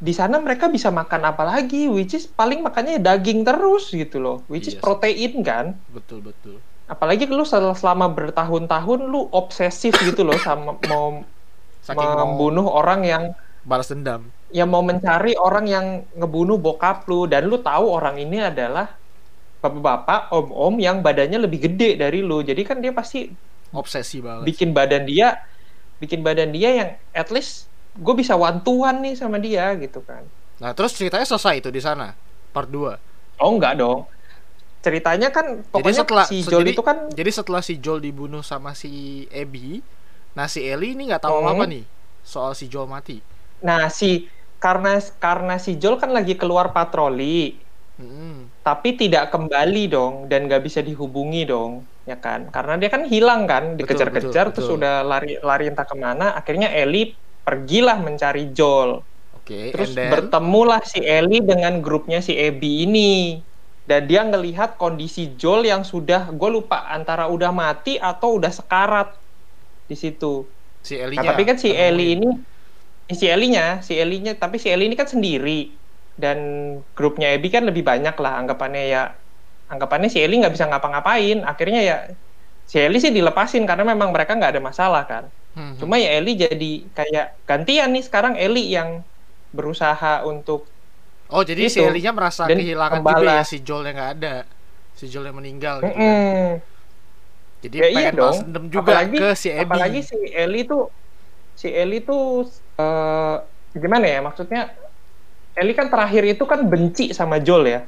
[0.00, 4.36] di sana mereka bisa makan apa lagi, which is paling makannya daging terus gitu loh,
[4.52, 5.66] which is Iya protein kan.
[5.92, 6.56] Betul betul.
[6.88, 11.20] Apalagi lu sel- selama bertahun-tahun lu obsesif gitu loh sama mau
[11.80, 13.24] Saking mau membunuh orang yang
[13.62, 14.28] balas dendam.
[14.50, 15.86] yang mau mencari orang yang
[16.18, 18.90] ngebunuh bokap lu dan lu tahu orang ini adalah
[19.62, 22.40] bapak-bapak, om-om yang badannya lebih gede dari lu.
[22.42, 23.30] Jadi kan dia pasti
[23.70, 24.42] Obsesi banget.
[24.50, 25.38] bikin badan dia
[26.00, 28.58] bikin badan dia yang at least gue bisa one
[29.04, 30.24] nih sama dia gitu kan.
[30.58, 32.16] Nah, terus ceritanya selesai itu di sana.
[32.50, 33.38] Part 2.
[33.38, 34.08] Oh, enggak dong.
[34.80, 38.40] Ceritanya kan pokoknya jadi setelah si Joel jadi, itu kan jadi setelah si Joel dibunuh
[38.40, 39.84] sama si Abby,
[40.32, 41.52] nah si Ellie ini nggak tahu Hmm.
[41.52, 41.84] apa nih
[42.24, 43.20] soal si Joel mati.
[43.66, 44.06] Nah si
[44.62, 44.88] karena
[45.24, 47.24] karena si Joel kan lagi keluar patroli,
[47.98, 48.50] Hmm.
[48.66, 51.72] tapi tidak kembali dong dan nggak bisa dihubungi dong,
[52.08, 52.40] ya kan?
[52.54, 54.76] Karena dia kan hilang kan, dikejar-kejar terus betul.
[54.76, 57.02] udah lari lari entah ke mana, akhirnya Ellie
[57.46, 58.90] pergilah mencari Joel.
[59.32, 63.02] Oke, Terus then bertemulah si Ellie dengan grupnya si Abby ini.
[63.88, 69.08] Dan dia ngelihat kondisi Joel yang sudah, gue lupa antara udah mati atau udah sekarat
[69.90, 70.26] di situ.
[70.86, 71.76] si Ellie Nah, tapi kan si nemuin.
[71.76, 72.26] Ellie ini,
[73.16, 75.70] si Ellie-nya, si Ellie-nya, tapi si Ellie ini kan sendiri.
[76.20, 76.38] Dan
[76.92, 79.02] grupnya Abby kan lebih banyak lah, anggapannya ya,
[79.72, 81.42] anggapannya si Ellie nggak bisa ngapa-ngapain.
[81.46, 81.96] Akhirnya ya,
[82.68, 85.24] si Ellie sih dilepasin karena memang mereka nggak ada masalah kan.
[85.56, 89.02] Hmm, Cuma ya Ellie jadi kayak gantian nih sekarang Ellie yang
[89.50, 90.70] berusaha untuk
[91.30, 91.86] Oh, jadi si Itu.
[91.86, 94.34] Ellie-nya merasa Dan kehilangan juga ya si Joel yang nggak ada.
[94.98, 95.94] Si Joel yang meninggal gitu.
[95.94, 95.94] kan.
[95.94, 96.46] Mm-mm.
[97.60, 98.24] Jadi Ya iya pengen dong.
[98.34, 99.62] balas dendam juga apalagi, ke si Abby.
[99.62, 100.82] apalagi si Ellie tuh
[101.60, 102.48] si Ellie tuh
[102.80, 103.36] eh,
[103.76, 104.60] gimana ya maksudnya
[105.52, 107.80] Ellie kan terakhir itu kan benci sama Joel ya.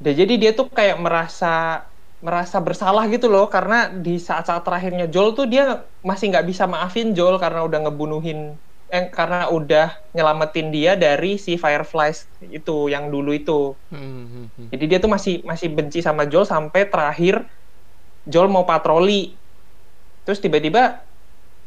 [0.00, 1.84] Dan jadi dia tuh kayak merasa
[2.18, 7.14] merasa bersalah gitu loh karena di saat-saat terakhirnya Joel tuh dia masih nggak bisa maafin
[7.14, 13.36] Joel karena udah ngebunuhin eh karena udah nyelamatin dia dari si Fireflies itu yang dulu
[13.36, 13.76] itu.
[13.92, 14.66] Hmm, hmm, hmm.
[14.72, 17.44] Jadi dia tuh masih masih benci sama Joel sampai terakhir
[18.24, 19.36] Joel mau patroli.
[20.24, 21.07] Terus tiba-tiba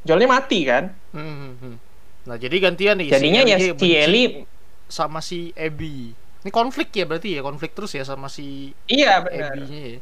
[0.08, 0.84] Joelnya mati kan.
[1.12, 1.76] Hmm, hmm, hmm.
[2.28, 4.48] Nah, jadi gantian nih Jadinya ya si benci Ellie
[4.98, 6.16] sama si Abby.
[6.42, 9.56] Ini konflik ya berarti ya, konflik terus ya sama si iya benar.
[9.56, 10.00] Abby-nya ya.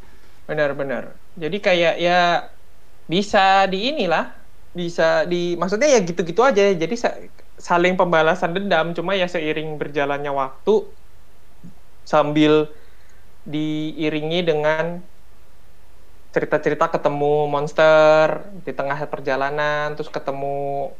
[0.50, 1.04] Benar-benar.
[1.42, 2.12] Jadi kayak ya
[3.12, 3.40] bisa
[3.72, 4.24] di inilah,
[4.80, 6.62] bisa di maksudnya ya gitu-gitu aja.
[6.84, 7.18] Jadi sa-
[7.68, 10.72] saling pembalasan dendam cuma ya seiring berjalannya waktu
[12.12, 12.54] sambil
[13.54, 14.86] diiringi dengan
[16.30, 20.94] cerita-cerita ketemu monster di tengah perjalanan terus ketemu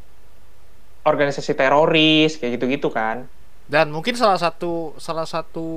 [1.06, 3.30] organisasi teroris kayak gitu-gitu kan.
[3.70, 5.68] Dan mungkin salah satu salah satu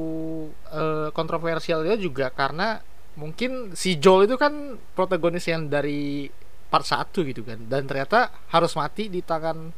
[0.73, 2.81] eh, kontroversialnya juga karena
[3.13, 6.25] mungkin si Joel itu kan protagonis yang dari
[6.73, 9.69] part 1 gitu kan dan ternyata harus mati di tangan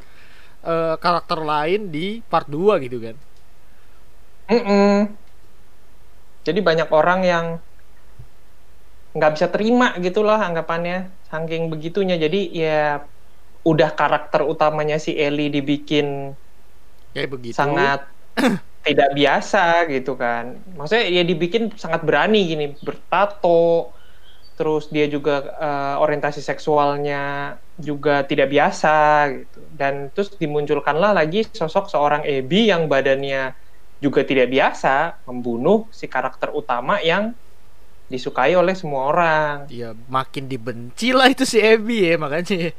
[0.64, 3.16] eh, karakter lain di part 2 gitu kan.
[4.46, 5.12] Mm-mm.
[6.46, 7.46] Jadi banyak orang yang
[9.16, 12.20] nggak bisa terima gitulah anggapannya, saking begitunya.
[12.20, 13.00] Jadi ya
[13.66, 16.36] udah karakter utamanya si Ellie dibikin
[17.16, 17.56] Kayak begitu.
[17.56, 18.06] sangat
[18.86, 20.60] tidak biasa gitu kan.
[20.76, 23.96] Maksudnya ya dibikin sangat berani gini, bertato,
[24.60, 28.96] terus dia juga eh, orientasi seksualnya juga tidak biasa
[29.32, 29.60] gitu.
[29.72, 33.56] Dan terus dimunculkanlah lagi sosok seorang Abby yang badannya
[34.04, 37.32] juga tidak biasa membunuh si karakter utama yang
[38.12, 39.56] disukai oleh semua orang.
[39.70, 42.72] ya makin dibenci lah itu si Abby ya makanya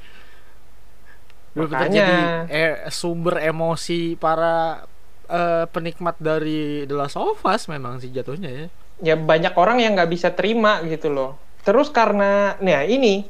[1.56, 1.88] Makanya.
[1.88, 2.16] jadi
[2.52, 4.84] eh, sumber emosi para
[5.26, 8.66] eh, penikmat dari The Last of Us memang sih jatuhnya ya
[9.02, 11.36] ya banyak orang yang nggak bisa terima gitu loh.
[11.66, 13.26] Terus karena, nah ini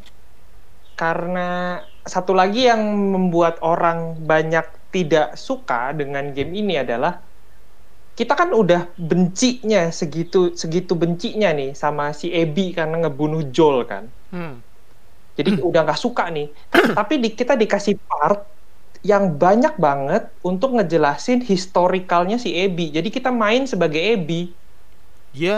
[0.94, 7.20] karena satu lagi yang membuat orang banyak tidak suka dengan game ini adalah
[8.18, 14.04] kita kan udah bencinya segitu segitu bencinya nih sama si Abby karena ngebunuh Joel kan.
[14.32, 14.62] hmm.
[15.38, 16.46] Jadi udah nggak suka nih.
[16.96, 18.38] Tapi di, kita dikasih part
[19.10, 22.82] yang banyak banget untuk ngejelasin historikalnya si Abby.
[22.96, 24.34] Jadi kita main sebagai Abby.
[25.32, 25.56] ya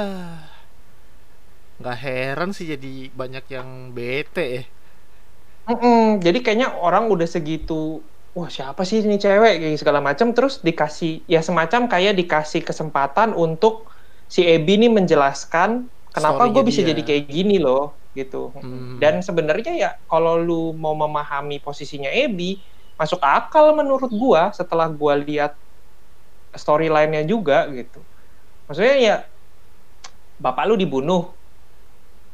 [1.80, 2.88] nggak heran sih jadi
[3.20, 4.62] banyak yang bete ya
[5.68, 7.72] Mm-mm, jadi kayaknya orang udah segitu,
[8.38, 13.34] wah siapa sih ini cewek kayak segala macam, terus dikasih ya semacam kayak dikasih kesempatan
[13.34, 13.90] untuk
[14.30, 16.94] si Abby ini menjelaskan kenapa gue bisa dia.
[16.94, 18.54] jadi kayak gini loh gitu.
[18.54, 18.98] Hmm.
[19.02, 22.62] Dan sebenarnya ya kalau lu mau memahami posisinya Abby,
[22.94, 25.58] masuk akal menurut gua setelah gua lihat
[26.54, 28.06] storyline-nya juga gitu.
[28.70, 29.16] Maksudnya ya
[30.38, 31.34] bapak lu dibunuh,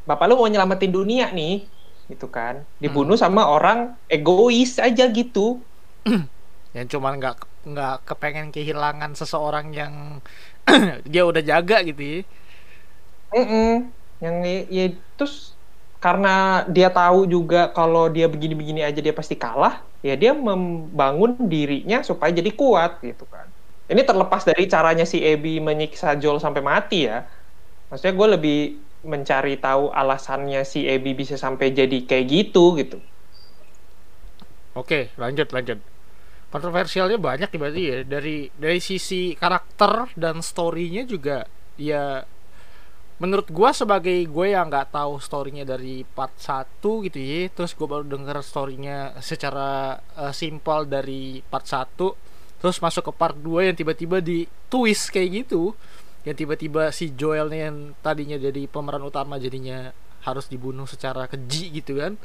[0.05, 1.73] bapak lu mau nyelamatin dunia nih,
[2.13, 2.69] gitu kan?
[2.77, 5.65] Dibunuh sama orang egois aja gitu.
[6.77, 7.35] yang cuman nggak
[7.71, 9.95] nggak kepengen kehilangan seseorang yang
[11.13, 12.17] dia udah jaga gitu ya
[13.35, 13.65] Mm-mm.
[14.23, 14.85] Yang ya, ya,
[15.17, 15.35] terus
[16.05, 16.29] karena
[16.75, 19.75] dia tahu juga kalau dia begini-begini aja dia pasti kalah,
[20.07, 23.47] ya dia membangun dirinya supaya jadi kuat gitu kan.
[23.91, 27.15] Ini terlepas dari caranya si Abby menyiksa Joel sampai mati ya.
[27.89, 28.55] Maksudnya gue lebih
[29.13, 32.97] mencari tahu alasannya si Abby bisa sampai jadi kayak gitu gitu.
[34.75, 35.94] Oke, lanjut lanjut.
[36.55, 37.99] Kontroversialnya banyak ya berarti ya.
[38.07, 41.43] Dari dari sisi karakter dan storynya juga
[41.75, 42.23] ya
[43.19, 47.87] menurut gua sebagai gue yang nggak tahu storynya dari part 1 gitu ya terus gue
[47.87, 51.95] baru denger storynya secara uh, simpel dari part 1
[52.59, 55.79] terus masuk ke part 2 yang tiba-tiba di twist kayak gitu
[56.27, 62.01] yang tiba-tiba si Joelnya yang tadinya jadi pemeran utama jadinya harus dibunuh secara keji gitu
[62.01, 62.19] kan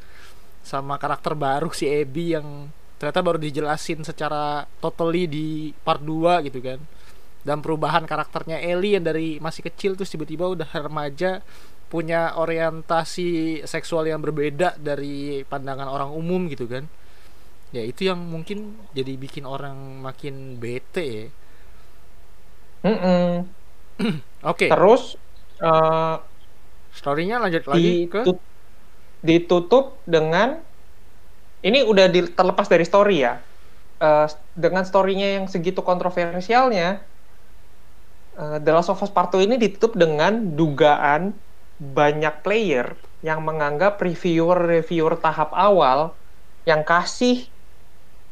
[0.64, 6.60] sama karakter baru si Abby yang ternyata baru dijelasin secara totally di part 2 gitu
[6.60, 6.76] kan
[7.40, 11.40] dan perubahan karakternya Ellie yang dari masih kecil terus tiba-tiba udah remaja
[11.88, 16.84] punya orientasi seksual yang berbeda dari pandangan orang umum gitu kan
[17.72, 21.26] ya itu yang mungkin jadi bikin orang makin bete ya
[22.84, 23.28] mm -mm.
[24.04, 24.12] oke
[24.44, 24.68] okay.
[24.68, 25.16] terus
[25.64, 26.20] uh,
[26.92, 28.28] storynya lanjut lagi ke
[29.24, 30.60] ditutup dengan
[31.60, 33.40] ini udah di, terlepas dari story ya.
[34.00, 34.24] Uh,
[34.56, 37.04] dengan storynya yang segitu kontroversialnya,
[38.40, 41.36] uh, The Last of Us Part 2 ini ditutup dengan dugaan
[41.80, 46.16] banyak player yang menganggap reviewer-reviewer tahap awal
[46.64, 47.48] yang kasih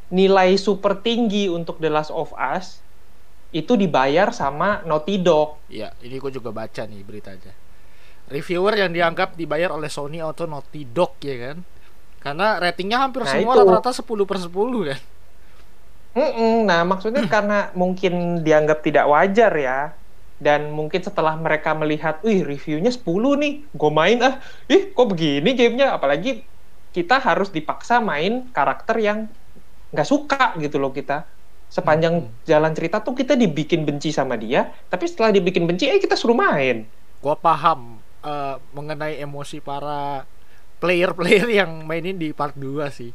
[0.09, 2.81] nilai super tinggi untuk The Last of Us
[3.49, 5.57] itu dibayar sama Naughty Dog.
[5.69, 7.53] Iya, ini gue juga baca nih beritanya.
[8.29, 11.57] Reviewer yang dianggap dibayar oleh Sony atau Naughty Dog ya kan?
[12.19, 14.51] Karena ratingnya hampir nah, semua rata-rata 10 per 10
[14.91, 15.01] kan.
[16.09, 19.93] Mm -mm, nah maksudnya karena mungkin dianggap tidak wajar ya
[20.39, 23.03] dan mungkin setelah mereka melihat, wih reviewnya 10
[23.43, 24.39] nih, gue main ah,
[24.71, 26.47] ih kok begini gamenya, apalagi
[26.95, 29.27] kita harus dipaksa main karakter yang
[29.91, 31.27] nggak suka gitu loh kita.
[31.67, 32.47] Sepanjang hmm.
[32.47, 36.39] jalan cerita tuh kita dibikin benci sama dia, tapi setelah dibikin benci, eh kita suruh
[36.39, 36.87] main.
[37.19, 40.23] Gue paham uh, mengenai emosi para
[40.79, 43.11] player-player yang mainin di part 2 sih.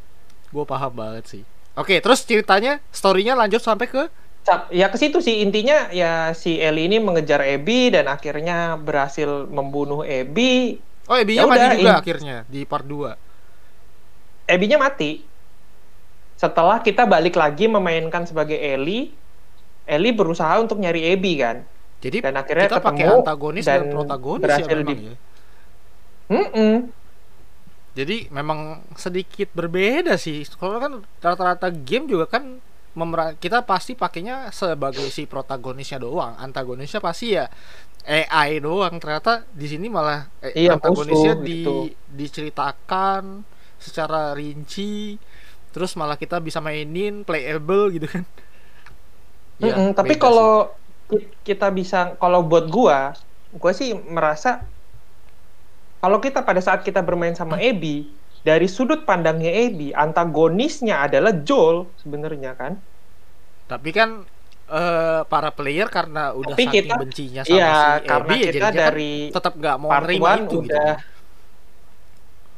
[0.53, 1.43] Gue paham banget sih.
[1.75, 4.05] Oke terus ceritanya storynya lanjut sampai ke?
[4.71, 5.43] Ya ke situ sih.
[5.43, 10.79] Intinya ya si Ellie ini mengejar Abby dan akhirnya berhasil membunuh Abby.
[11.09, 12.01] Oh Abby-nya ya mati juga in...
[12.01, 15.25] akhirnya di part 2 Abby-nya mati.
[16.37, 19.11] Setelah kita balik lagi memainkan sebagai Ellie
[19.89, 21.65] Ellie berusaha untuk nyari Abby kan?
[22.05, 24.95] Jadi dan akhirnya kita pakai antagonis dan, dan protagonis ya berhasil ya di...
[24.95, 25.15] ya.
[26.25, 27.04] Mm -mm
[27.95, 30.43] jadi memang sedikit berbeda sih.
[30.59, 32.59] Kalau kan rata-rata game juga kan
[32.95, 36.35] memeran kita pasti pakainya sebagai si protagonisnya doang.
[36.35, 37.47] Antagonisnya pasti ya
[38.03, 38.99] AI doang.
[38.99, 41.75] Ternyata di sini malah eh, iya, antagonisnya musuh, di gitu.
[42.11, 43.47] diceritakan
[43.79, 45.19] secara rinci
[45.75, 48.27] terus malah kita bisa mainin playable gitu kan.
[49.63, 50.75] Ya, mm -hmm, tapi kalau
[51.47, 53.15] kita bisa kalau buat gua
[53.55, 54.67] gua sih merasa
[56.05, 58.05] kalau kita pada saat kita bermain sama Ebi,
[58.45, 62.77] dari sudut pandangnya Ebi, antagonisnya adalah Joel sebenarnya kan.
[63.65, 64.29] Tapi kan
[64.69, 68.53] uh, para player karena udah Tapi saking kita, bencinya sama iya, si karena Abby, ya
[68.53, 70.57] kita kan dari kan tetap nggak mau menerima itu gitu.
[70.61, 71.13] udah, gitu.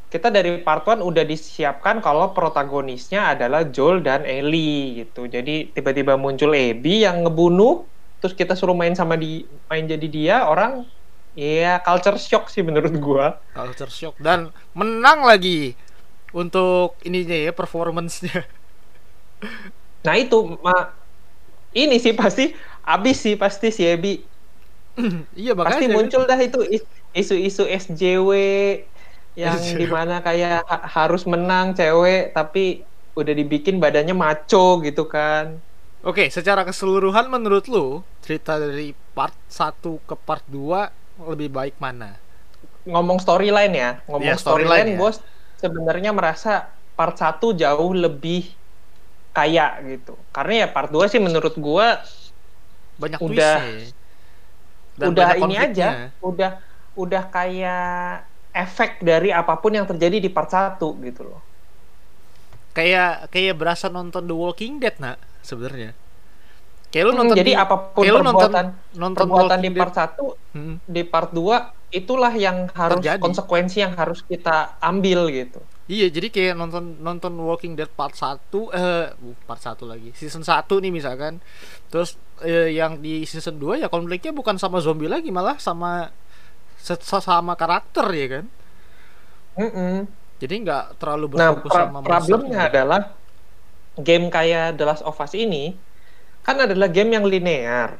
[0.07, 5.31] Kita dari part 1 udah disiapkan kalau protagonisnya adalah Joel dan Ellie gitu.
[5.31, 7.87] Jadi tiba-tiba muncul Abby yang ngebunuh,
[8.19, 10.96] terus kita suruh main sama di main jadi dia, orang
[11.37, 13.37] Iya, culture shock sih menurut gua.
[13.53, 15.77] Culture shock dan menang lagi
[16.33, 18.43] untuk ininya ya performance-nya.
[20.07, 20.95] Nah, itu ma
[21.75, 22.55] ini sih pasti
[22.87, 24.23] abis sih pasti si Ebi.
[25.35, 26.63] iya, makanya pasti muncul dah itu
[27.11, 28.31] isu-isu SJW
[29.35, 32.87] yang di mana kayak ha harus menang cewek tapi
[33.19, 35.59] udah dibikin badannya maco gitu kan.
[36.07, 42.21] Oke, secara keseluruhan menurut lu cerita dari part 1 ke part 2 lebih baik mana?
[42.87, 44.99] Ngomong storyline ya, ngomong ya, storyline, storyline ya.
[45.01, 45.17] bos
[45.59, 48.53] sebenarnya merasa part 1 jauh lebih
[49.35, 50.15] kaya gitu.
[50.31, 52.01] Karena ya part 2 sih menurut gua
[52.97, 53.57] banyak udah
[54.97, 56.57] Dan udah ini aja, udah
[56.97, 58.25] udah kayak
[58.57, 61.45] efek dari apa pun yang terjadi di part 1 gitu loh.
[62.73, 65.93] Kayak kayak berasa nonton The Walking Dead nak sebenarnya.
[66.97, 68.65] Kayak lu hmm, nonton jadi di, apa pun kayak perbuatan nonton,
[68.97, 70.75] nonton perbuatan di part 1 hmm.
[70.89, 73.21] di part 2 itulah yang harus Terjadi.
[73.21, 75.61] konsekuensi yang harus kita ambil gitu.
[75.93, 79.13] Iya, jadi kayak nonton nonton Walking Dead part 1 eh
[79.45, 80.17] part 1 lagi.
[80.17, 81.45] Season 1 nih misalkan.
[81.93, 86.09] Terus eh, yang di season 2 ya konfliknya bukan sama zombie lagi malah sama
[86.81, 88.45] sama karakter ya kan.
[89.61, 89.95] Mm -mm.
[90.41, 93.01] Jadi nggak terlalu nah, berfokus nah, sama problemnya adalah
[94.01, 95.77] game kayak The Last of Us ini
[96.47, 97.99] kan adalah game yang linear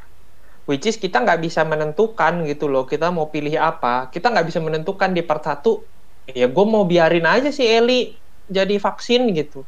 [0.71, 4.61] which is kita nggak bisa menentukan gitu loh kita mau pilih apa kita nggak bisa
[4.63, 5.83] menentukan di part satu
[6.31, 8.15] ya gue mau biarin aja si Eli
[8.47, 9.67] jadi vaksin gitu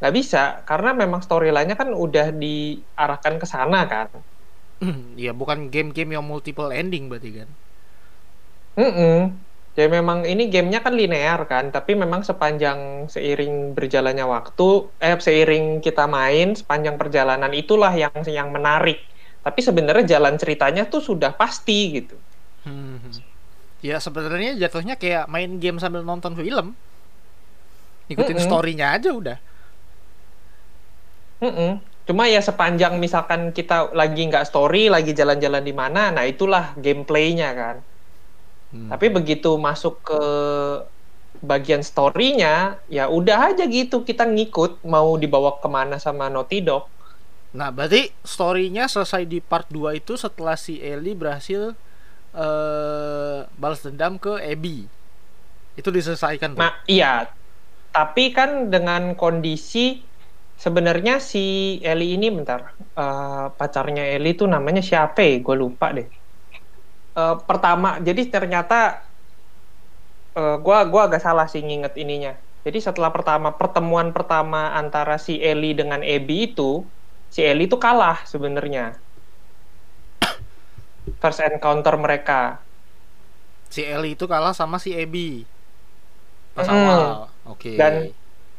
[0.00, 4.08] nggak bisa karena memang storyline-nya kan udah diarahkan ke sana kan.
[5.16, 7.48] ya bukan game-game yang multiple ending berarti kan.
[8.76, 9.43] Mm -mm.
[9.74, 15.82] Jadi memang ini gamenya kan linear kan, tapi memang sepanjang seiring berjalannya waktu, eh seiring
[15.82, 19.02] kita main sepanjang perjalanan itulah yang yang menarik.
[19.42, 22.14] Tapi sebenarnya jalan ceritanya tuh sudah pasti gitu.
[22.62, 23.02] Hmm.
[23.82, 26.78] Ya sebenarnya jatuhnya kayak main game sambil nonton film,
[28.06, 28.48] ikutin mm -mm.
[28.48, 29.38] storynya aja udah.
[31.42, 31.72] Mm -mm.
[32.04, 37.50] Cuma ya sepanjang misalkan kita lagi nggak story, lagi jalan-jalan di mana, nah itulah gameplaynya
[37.58, 37.76] kan.
[38.74, 38.90] Hmm.
[38.90, 40.22] Tapi begitu masuk ke
[41.38, 46.90] bagian story-nya, ya udah aja gitu kita ngikut mau dibawa ke mana sama Naughty Dog.
[47.54, 51.78] Nah, berarti story-nya selesai di part 2 itu setelah si Ellie berhasil
[52.34, 54.90] uh, balas dendam ke Abby.
[55.78, 56.66] Itu diselesaikan tuh.
[56.66, 57.30] Nah, iya.
[57.94, 60.02] Tapi kan dengan kondisi
[60.58, 65.38] sebenarnya si Ellie ini bentar uh, pacarnya Ellie tuh namanya siapa ya?
[65.38, 66.23] Gue lupa deh
[67.14, 69.02] uh, pertama jadi ternyata
[70.36, 72.34] uh, gua gua agak salah sih nginget ininya
[72.66, 76.84] jadi setelah pertama pertemuan pertama antara si Eli dengan Ebi itu
[77.30, 78.98] si Eli itu kalah sebenarnya
[81.22, 82.62] first encounter mereka
[83.70, 85.46] si Eli itu kalah sama si Ebi
[86.54, 86.74] pas hmm.
[86.74, 87.02] awal
[87.50, 87.74] oke okay.
[87.74, 87.94] dan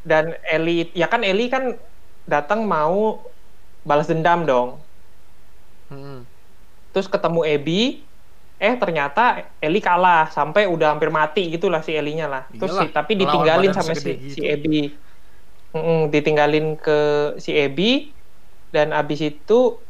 [0.06, 1.74] dan Eli ya kan Eli kan
[2.28, 3.24] datang mau
[3.82, 4.68] balas dendam dong
[5.88, 6.22] hmm.
[6.92, 8.05] terus ketemu Ebi
[8.56, 12.42] eh ternyata Eli kalah sampai udah hampir mati gitulah si Elinya lah.
[12.48, 14.40] Terus si, tapi ditinggalin sama si, gitu.
[14.40, 14.80] si Ebi.
[15.76, 16.98] Mm, ditinggalin ke
[17.36, 18.16] si Ebi
[18.72, 19.84] dan abis itu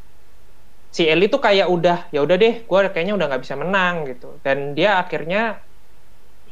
[0.90, 4.42] si Eli tuh kayak udah ya udah deh, gue kayaknya udah nggak bisa menang gitu.
[4.42, 5.62] Dan dia akhirnya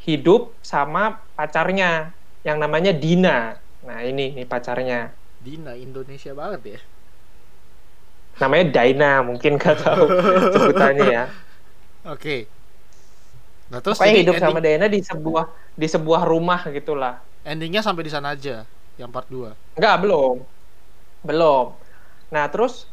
[0.06, 2.14] hidup sama pacarnya
[2.46, 3.58] yang namanya Dina.
[3.82, 5.16] Nah ini nih pacarnya.
[5.40, 6.80] Dina Indonesia banget ya.
[8.38, 10.06] Namanya Dina mungkin gak tahu
[10.54, 11.24] sebutannya ya.
[12.04, 12.44] Oke.
[13.72, 14.44] Nah, terus Pokoknya hidup ending...
[14.44, 17.18] sama Diana di sebuah di sebuah rumah gitulah.
[17.44, 18.68] Endingnya sampai di sana aja,
[19.00, 19.76] yang part 2.
[19.80, 20.36] Enggak, belum.
[21.24, 21.66] Belum.
[22.28, 22.84] Nah, terus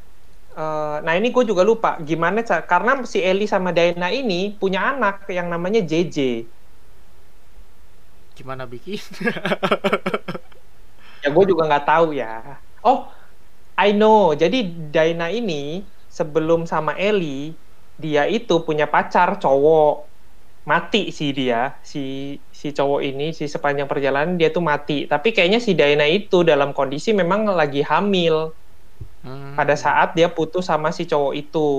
[0.55, 5.27] uh, nah ini gue juga lupa gimana karena si Eli sama Diana ini punya anak
[5.27, 6.47] yang namanya JJ.
[8.39, 8.99] Gimana bikin?
[11.21, 12.57] ya gue juga nggak tahu ya.
[12.79, 13.11] Oh,
[13.75, 14.31] I know.
[14.31, 17.53] Jadi Diana ini sebelum sama Eli
[18.01, 20.09] dia itu punya pacar cowok.
[20.61, 25.09] Mati sih dia si si cowok ini si sepanjang perjalanan dia tuh mati.
[25.09, 28.53] Tapi kayaknya si Diana itu dalam kondisi memang lagi hamil.
[29.21, 29.53] Hmm.
[29.53, 31.69] pada saat dia putus sama si cowok itu.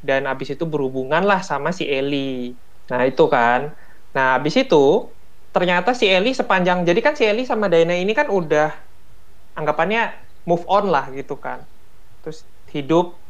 [0.00, 2.56] Dan abis itu berhubungan lah sama si Eli.
[2.88, 3.72] Nah itu kan.
[4.16, 5.12] Nah abis itu
[5.52, 8.72] ternyata si Eli sepanjang jadi kan si Eli sama Diana ini kan udah
[9.58, 10.14] anggapannya
[10.48, 11.68] move on lah gitu kan.
[12.24, 13.20] Terus hidup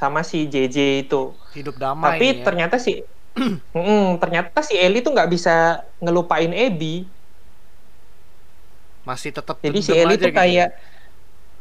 [0.00, 1.36] sama si JJ itu.
[1.52, 2.16] Hidup damai.
[2.16, 2.44] Tapi ya.
[2.48, 3.04] ternyata si
[3.76, 7.04] mm, ternyata si Eli tuh nggak bisa ngelupain Ebi.
[9.04, 9.60] Masih tetap.
[9.60, 10.40] Jadi si Eli tuh gitu.
[10.40, 10.72] kayak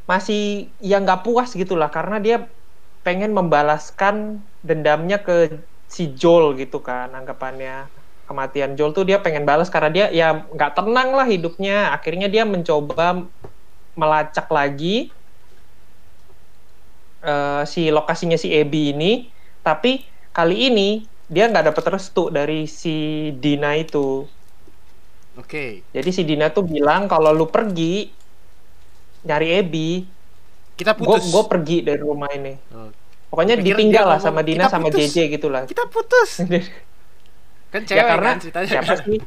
[0.08, 2.48] masih ya nggak puas gitulah karena dia
[3.04, 7.86] pengen membalaskan dendamnya ke si Joel gitu kan anggapannya
[8.26, 12.42] kematian Joel tuh dia pengen balas karena dia ya nggak tenang lah hidupnya akhirnya dia
[12.42, 13.22] mencoba
[13.94, 15.14] melacak lagi
[17.24, 19.28] uh, si lokasinya si Ebi ini,
[19.66, 20.90] tapi kali ini
[21.30, 24.26] dia nggak dapat restu dari si Dina itu.
[25.38, 25.46] Oke.
[25.46, 25.72] Okay.
[25.96, 28.10] Jadi si Dina tuh bilang kalau lu pergi
[29.24, 30.04] nyari Ebi,
[30.80, 31.28] kita putus.
[31.30, 32.56] Gue pergi dari rumah ini.
[32.72, 32.92] Oh.
[33.30, 35.70] Pokoknya ditinggal lah sama Dina sama JJ gitulah.
[35.70, 36.42] Kita putus.
[37.74, 38.70] kan cewek ya, karena kan ceritanya.
[38.74, 39.20] Siapa sih?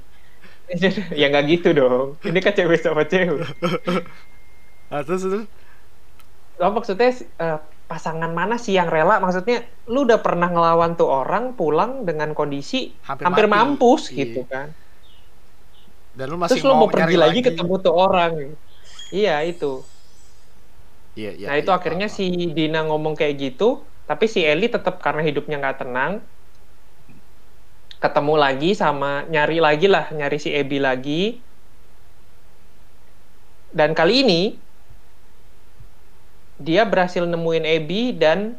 [1.21, 2.19] ya nggak gitu dong.
[2.27, 3.47] Ini kan cewek sama cewek.
[4.93, 5.47] ah, terus terus.
[6.59, 7.59] Oh, maksudnya uh,
[7.93, 9.21] pasangan mana sih yang rela?
[9.21, 14.25] Maksudnya lu udah pernah ngelawan tuh orang pulang dengan kondisi hampir, hampir mampus iya.
[14.25, 14.73] gitu kan.
[16.17, 17.49] Dan lu masih terus lu mau, pergi lagi, lagi.
[17.53, 18.33] ketemu tuh orang.
[19.13, 19.85] Iya itu.
[21.13, 22.17] Iya, iya, nah itu iya, akhirnya apa.
[22.17, 22.27] si
[22.57, 26.25] Dina ngomong kayak gitu tapi si Eli tetap karena hidupnya nggak tenang
[28.03, 31.23] ketemu lagi sama nyari lagi lah nyari si Ebi lagi.
[33.73, 34.43] Dan kali ini
[36.63, 38.55] dia berhasil nemuin Ebi dan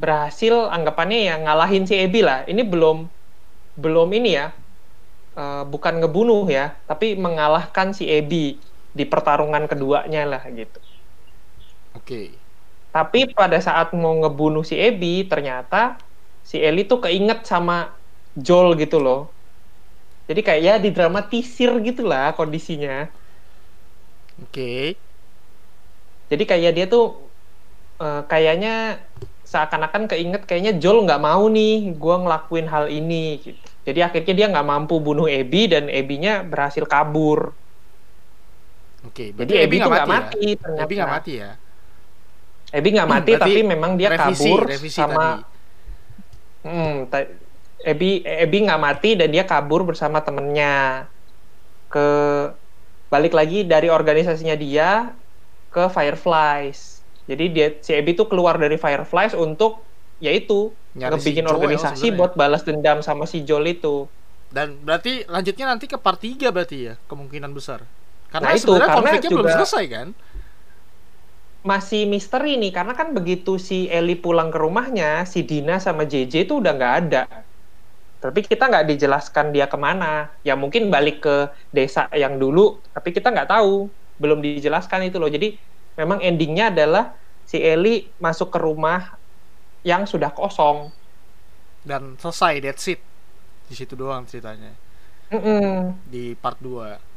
[0.00, 2.48] berhasil anggapannya ya ngalahin si Ebi lah.
[2.48, 3.06] Ini belum
[3.76, 4.52] belum ini ya,
[5.36, 8.56] uh, bukan ngebunuh ya, tapi mengalahkan si Ebi
[8.92, 10.80] di pertarungan keduanya lah gitu.
[11.96, 12.04] Oke.
[12.04, 12.28] Okay.
[12.92, 15.96] Tapi pada saat mau ngebunuh si Ebi, ternyata
[16.44, 17.88] si Eli tuh keinget sama
[18.36, 19.32] Joel gitu loh.
[20.28, 23.08] Jadi kayak ya didramatisir gitulah kondisinya.
[24.44, 24.52] Oke.
[24.52, 25.11] Okay
[26.32, 27.20] Jadi kayak dia tuh
[28.00, 29.04] uh, kayaknya
[29.44, 33.60] seakan-akan keinget kayaknya Joel nggak mau nih gue ngelakuin hal ini gitu.
[33.84, 37.52] Jadi akhirnya dia nggak mampu bunuh Abby dan Abby-nya berhasil kabur.
[39.04, 40.56] Oke, jadi Abby nggak mati, mati, ya?
[40.56, 40.80] ternyata.
[40.80, 41.50] Abby nggak mati ya?
[42.72, 45.20] Abby nggak mati, hmm, tapi memang dia revisi, kabur revisi sama.
[45.20, 45.42] Tadi.
[46.62, 46.94] Hmm,
[47.82, 51.04] Abby Abby nggak mati dan dia kabur bersama temennya
[51.92, 52.06] ke
[53.12, 55.12] balik lagi dari organisasinya dia
[55.72, 57.00] ke Fireflies.
[57.26, 59.80] Jadi dia si Abby tuh keluar dari Fireflies untuk
[60.22, 64.06] yaitu ngebikin si organisasi buat balas dendam sama si Joel itu.
[64.52, 67.88] Dan berarti lanjutnya nanti ke part 3 berarti ya, kemungkinan besar.
[68.28, 70.08] Karena nah itu karena konfliknya juga, belum selesai kan?
[71.64, 76.48] Masih misteri nih karena kan begitu si Eli pulang ke rumahnya, si Dina sama JJ
[76.48, 77.24] itu udah nggak ada.
[78.20, 80.28] Tapi kita nggak dijelaskan dia ke mana.
[80.44, 83.88] Ya mungkin balik ke desa yang dulu, tapi kita nggak tahu,
[84.22, 85.26] belum dijelaskan itu loh.
[85.26, 85.58] Jadi
[85.98, 89.18] memang endingnya adalah si Eli masuk ke rumah
[89.82, 90.94] yang sudah kosong
[91.82, 93.02] dan selesai that's it
[93.66, 94.72] di situ doang ceritanya
[95.28, 95.74] mm -mm.
[96.06, 97.12] di part 2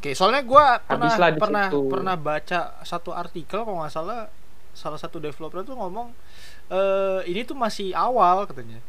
[0.00, 1.92] Oke, soalnya gue pernah pernah situ.
[1.92, 4.32] pernah baca satu artikel kalau nggak salah
[4.72, 6.08] salah satu developer tuh ngomong
[6.72, 6.80] e,
[7.28, 8.80] ini tuh masih awal katanya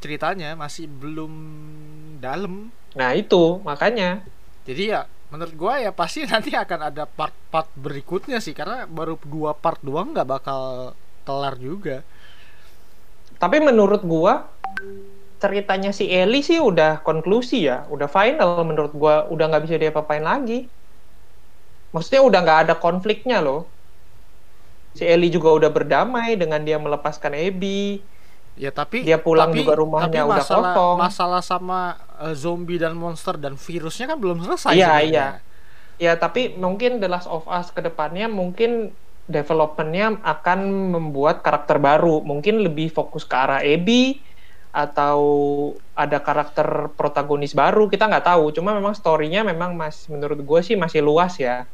[0.00, 1.32] ceritanya masih belum
[2.24, 2.72] dalam.
[2.96, 4.24] Nah itu makanya.
[4.64, 9.52] Jadi ya menurut gue ya pasti nanti akan ada part-part berikutnya sih karena baru dua
[9.56, 10.60] part doang nggak bakal
[11.26, 12.06] kelar juga.
[13.36, 14.34] Tapi menurut gue
[15.36, 20.24] ceritanya si Eli sih udah konklusi ya, udah final menurut gua, udah nggak bisa diapa-apain
[20.24, 20.64] lagi.
[21.92, 23.68] Maksudnya udah nggak ada konfliknya loh.
[24.96, 28.00] Si Eli juga udah berdamai dengan dia melepaskan Abby.
[28.56, 30.96] Ya tapi dia pulang tapi, juga rumahnya tapi masalah, udah kosong.
[30.96, 31.80] Masalah sama
[32.16, 34.72] uh, zombie dan monster dan virusnya kan belum selesai.
[34.72, 35.26] Iya iya.
[35.96, 38.96] Ya tapi mungkin The Last of Us ke depannya mungkin
[39.28, 44.22] developmentnya akan membuat karakter baru, mungkin lebih fokus ke arah Abby
[44.76, 45.20] atau
[45.96, 50.76] ada karakter protagonis baru kita nggak tahu cuma memang storynya memang masih menurut gue sih
[50.76, 51.64] masih luas ya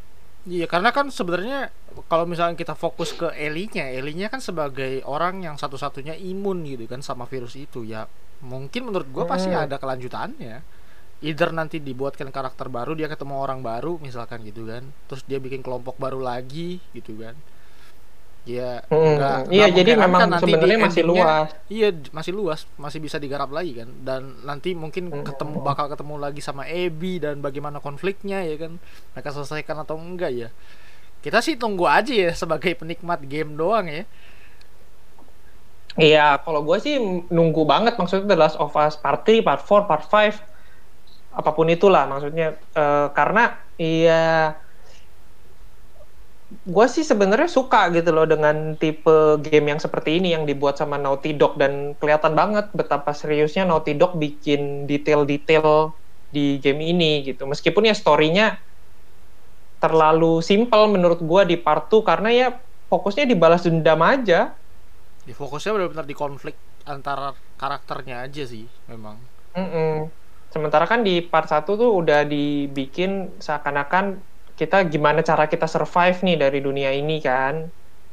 [0.47, 1.75] iya karena kan sebenarnya
[2.09, 7.05] kalau misalnya kita fokus ke Elinya Elinya kan sebagai orang yang satu-satunya imun gitu kan
[7.05, 8.09] sama virus itu ya
[8.43, 9.33] mungkin menurut gue hmm.
[9.33, 10.83] pasti ada kelanjutannya.
[11.23, 15.63] Either nanti dibuatkan karakter baru dia ketemu orang baru misalkan gitu kan terus dia bikin
[15.63, 17.39] kelompok baru lagi gitu kan.
[18.43, 21.47] Ya hmm, enggak, iya jadi memang kan sebenarnya masih luas.
[21.71, 23.87] iya masih luas masih bisa digarap lagi kan.
[24.03, 25.23] Dan nanti mungkin hmm.
[25.23, 28.83] ketemu bakal ketemu lagi sama Ebi dan bagaimana konfliknya ya kan.
[29.15, 30.51] Mereka selesaikan atau enggak ya
[31.23, 34.05] kita sih tunggu aja ya sebagai penikmat game doang ya.
[35.93, 36.97] Iya, kalau gue sih
[37.29, 38.01] nunggu banget.
[38.01, 40.53] Maksudnya The Last of Us Part 3, Part 4, Part 5
[41.33, 42.61] apa pun itulah maksudnya.
[42.77, 44.57] Uh, karena iya
[46.53, 51.01] gue sih sebenarnya suka gitu loh dengan tipe game yang seperti ini yang dibuat sama
[51.01, 55.97] Naughty Dog dan kelihatan banget betapa seriusnya Naughty Dog bikin detail-detail
[56.33, 57.49] di game ini gitu.
[57.49, 58.61] Meskipun ya storynya
[59.83, 62.49] terlalu simpel menurut gue di part 2 karena ya
[62.87, 64.55] fokusnya dibalas dendam aja.
[65.27, 66.55] Di fokusnya benar-benar di konflik
[66.87, 69.19] antara karakternya aja sih memang.
[69.59, 69.95] Mm -mm.
[70.55, 74.23] Sementara kan di part 1 tuh udah dibikin seakan-akan
[74.55, 77.67] kita gimana cara kita survive nih dari dunia ini kan.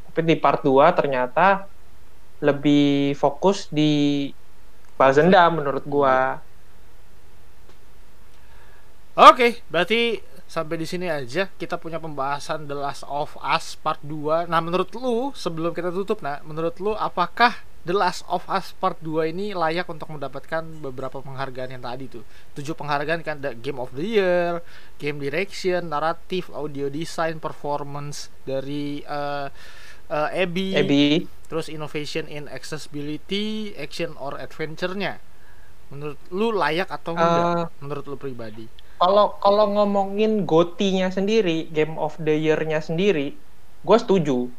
[0.09, 1.69] Tapi di part 2 ternyata
[2.41, 4.25] lebih fokus di
[4.97, 6.41] balas dendam menurut gua.
[9.19, 14.49] Oke, berarti sampai di sini aja kita punya pembahasan The Last of Us part 2.
[14.49, 18.99] Nah, menurut lu sebelum kita tutup nah, menurut lu apakah The Last of Us Part
[18.99, 22.27] 2 ini layak untuk mendapatkan beberapa penghargaan yang tadi tuh.
[22.59, 24.59] Tujuh penghargaan kan ada Game of the Year,
[24.99, 29.47] Game Direction, Naratif, Audio Design, Performance dari uh,
[30.11, 35.23] uh, Abby, Abby, terus Innovation in Accessibility, Action or Adventure-nya.
[35.89, 37.31] Menurut lu layak atau enggak?
[37.31, 38.67] Uh, menurut lu pribadi?
[38.99, 43.39] Kalau kalau ngomongin gotinya sendiri, Game of the Year-nya sendiri,
[43.83, 44.51] gue setuju.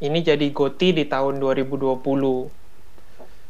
[0.00, 2.48] Ini jadi GOTY di tahun 2020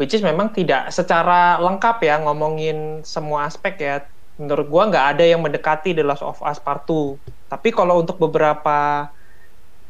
[0.01, 3.95] which is memang tidak secara lengkap ya ngomongin semua aspek ya.
[4.41, 7.21] Menurut gua nggak ada yang mendekati The Last of Us Part 2
[7.53, 9.11] tapi kalau untuk beberapa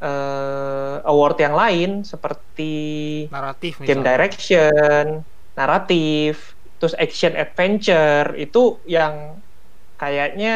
[0.02, 2.72] uh, award yang lain seperti
[3.30, 5.22] naratif game direction
[5.54, 9.38] naratif terus action adventure itu yang
[10.00, 10.50] kayaknya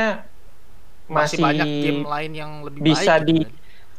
[1.04, 3.52] masih, masih banyak game lain yang lebih bisa baik, di gitu kan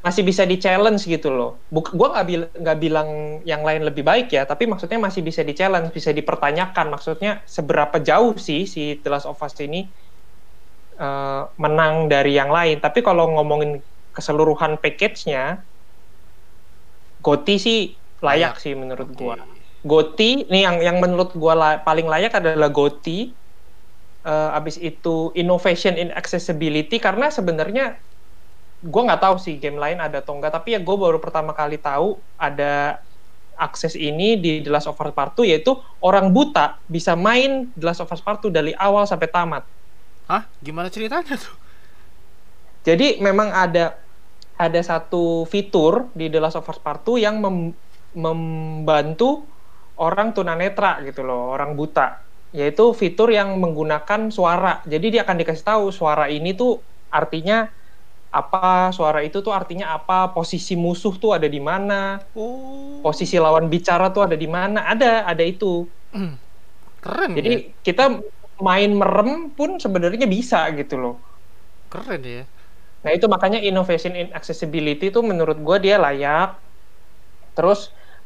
[0.06, 1.66] masih bisa di challenge gitu loh.
[1.74, 3.10] Buk, gua nggak bil nggak bilang
[3.52, 6.86] yang lain lebih baik ya, tapi maksudnya masih bisa di challenge, bisa dipertanyakan.
[6.94, 9.90] Maksudnya seberapa jauh sih si The Last of Us ini
[11.02, 12.78] uh, menang dari yang lain.
[12.86, 13.82] Tapi kalau ngomongin
[14.14, 15.66] keseluruhan package-nya
[17.26, 17.80] Goti sih
[18.22, 18.62] layak, Layak.
[18.62, 19.18] sih menurut Oke.
[19.18, 19.36] gua.
[19.86, 23.34] Goti nih yang yang menurut gua la- paling layak adalah Goti.
[24.26, 27.94] Eh, abis itu innovation in accessibility karena sebenarnya
[28.82, 31.78] gua nggak tahu sih game lain ada atau enggak tapi ya gue baru pertama kali
[31.78, 33.06] tahu ada
[33.54, 37.86] akses ini di The Last of Us Part 2 yaitu orang buta bisa main The
[37.86, 39.62] Last of Us Part 2 dari awal sampai tamat.
[40.26, 40.50] Hah?
[40.58, 41.54] Gimana ceritanya tuh?
[42.82, 43.94] Jadi memang ada
[44.58, 47.78] ada satu fitur di The Last of Us Part 2 yang mem-
[48.18, 49.46] membantu
[50.02, 52.25] orang tunanetra gitu loh, orang buta.
[52.58, 54.70] Yaitu fitur yang menggunakan suara.
[54.92, 56.72] Jadi dia akan dikasih tahu suara ini tuh
[57.12, 57.56] artinya
[58.40, 63.02] apa, suara itu tuh artinya apa, posisi musuh tuh ada di mana, Oh.
[63.06, 65.88] posisi lawan bicara tuh ada di mana, ada ada itu.
[67.04, 67.38] Keren ya.
[67.38, 68.04] Jadi kita
[68.64, 71.16] main merem pun sebenarnya bisa gitu loh.
[71.90, 72.46] Keren ya.
[73.04, 76.60] Nah itu makanya innovation in accessibility itu menurut gue dia layak.
[77.56, 77.80] Terus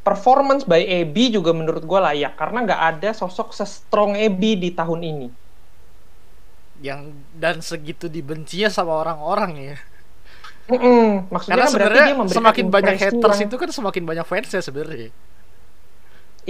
[0.10, 5.02] performance by AB juga menurut gue layak karena nggak ada sosok se-strong AB di tahun
[5.12, 5.28] ini.
[6.88, 7.02] Yang
[7.44, 9.76] dan segitu dibencinya sama orang-orang ya.
[10.70, 11.28] Mm-mm.
[11.34, 15.10] Maksudnya Karena kan berarti sebenarnya semakin banyak haters yang- itu kan semakin banyak fansnya sebenarnya.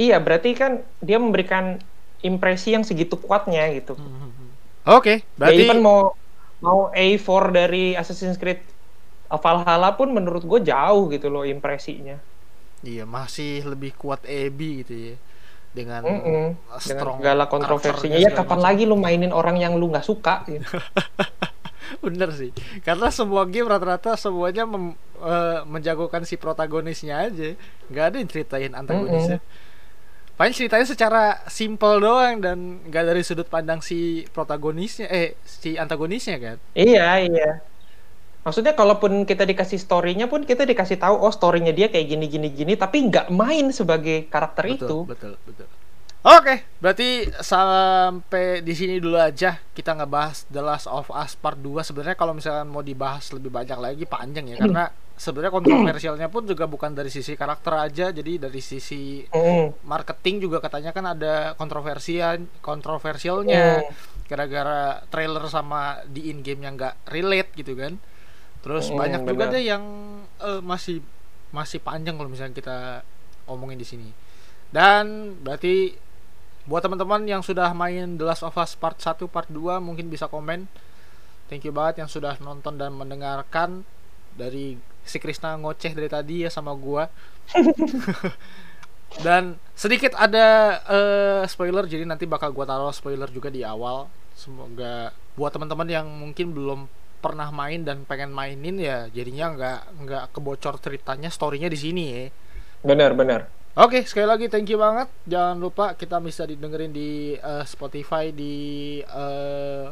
[0.04, 0.72] Iya berarti kan
[1.08, 1.66] dia memberikan
[2.30, 3.94] impresi yang segitu kuatnya gitu.
[4.86, 6.00] Oke, Dia berarti even mau
[6.66, 8.60] mau A4 dari Assassin's Creed
[9.44, 12.16] Valhalla pun menurut gue jauh gitu loh impresinya.
[12.84, 15.16] Iya masih lebih kuat AB gitu ya.
[15.70, 16.18] Dengan uh,
[16.58, 18.18] Dengan strong segala kontroversinya.
[18.18, 20.42] Ya kapan lagi lu mainin orang yang lu nggak suka?
[20.50, 20.66] Gitu.
[22.06, 22.54] Bener sih.
[22.86, 27.58] Karena semua game rata-rata semuanya mem- eh, menjagokan si protagonisnya aja.
[27.90, 29.42] nggak ada yang ceritain antagonisnya.
[30.38, 36.38] Paling ceritanya secara simple doang dan nggak dari sudut pandang si protagonisnya eh si antagonisnya
[36.40, 36.58] kan.
[36.78, 37.50] Iya, iya.
[38.40, 42.48] Maksudnya kalaupun kita dikasih story-nya pun kita dikasih tahu oh story-nya dia kayak gini gini
[42.50, 45.04] gini tapi nggak main sebagai karakter itu.
[45.04, 45.68] Betul, betul, betul.
[46.20, 51.80] Oke, berarti sampai di sini dulu aja kita ngebahas The Last of Us Part 2.
[51.80, 56.68] Sebenarnya kalau misalkan mau dibahas lebih banyak lagi panjang ya karena sebenarnya kontroversialnya pun juga
[56.68, 59.24] bukan dari sisi karakter aja, jadi dari sisi
[59.84, 64.28] marketing juga katanya kan ada kontroversian kontroversialnya Mm.
[64.28, 67.96] gara-gara trailer sama di in game yang nggak relate gitu kan
[68.60, 69.54] terus Mm, banyak juga benar.
[69.56, 69.84] deh yang
[70.40, 71.00] eh, masih
[71.50, 72.78] masih panjang kalau misalnya kita
[73.46, 74.10] omongin di sini.
[74.70, 75.98] Dan berarti
[76.70, 80.30] buat teman-teman yang sudah main The Last of Us Part 1 Part 2 mungkin bisa
[80.30, 80.70] komen.
[81.50, 83.82] Thank you banget yang sudah nonton dan mendengarkan
[84.38, 87.10] dari si Krisna ngoceh dari tadi ya sama gua.
[89.26, 94.06] Dan sedikit ada eh, spoiler jadi nanti bakal gua taruh spoiler juga di awal.
[94.38, 96.80] Semoga buat teman-teman yang mungkin belum
[97.20, 102.24] pernah main dan pengen mainin ya jadinya nggak nggak kebocor ceritanya storynya di sini ya
[102.80, 103.52] Benar, benar.
[103.76, 105.12] Oke, sekali lagi thank you banget.
[105.28, 108.56] Jangan lupa kita bisa didengerin di eh, Spotify, di
[109.04, 109.88] eh,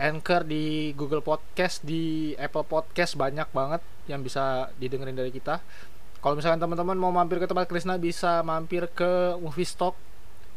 [0.00, 5.60] Anchor, di Google Podcast, di Apple Podcast banyak banget yang bisa didengerin dari kita.
[6.20, 9.96] Kalau misalkan teman-teman mau mampir ke tempat Krisna bisa mampir ke Movie Stock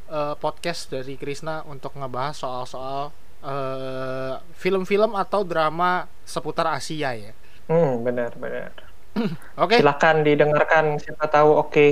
[0.07, 3.11] eh, podcast dari Krisna untuk ngebahas soal-soal
[3.43, 7.31] eh, film-film atau drama seputar Asia ya.
[7.67, 8.71] Hmm, benar, benar.
[9.63, 9.77] Oke.
[9.77, 11.87] Silakan didengarkan siapa tahu oke.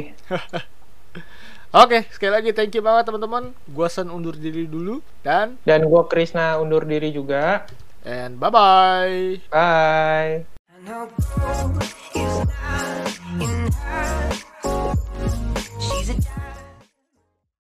[1.72, 3.56] Oke, sekali lagi thank you banget teman-teman.
[3.72, 7.64] Gua Sen undur diri dulu dan Dan gua Krisna undur diri juga.
[8.04, 9.39] and bye bye.
[9.54, 10.43] Bye.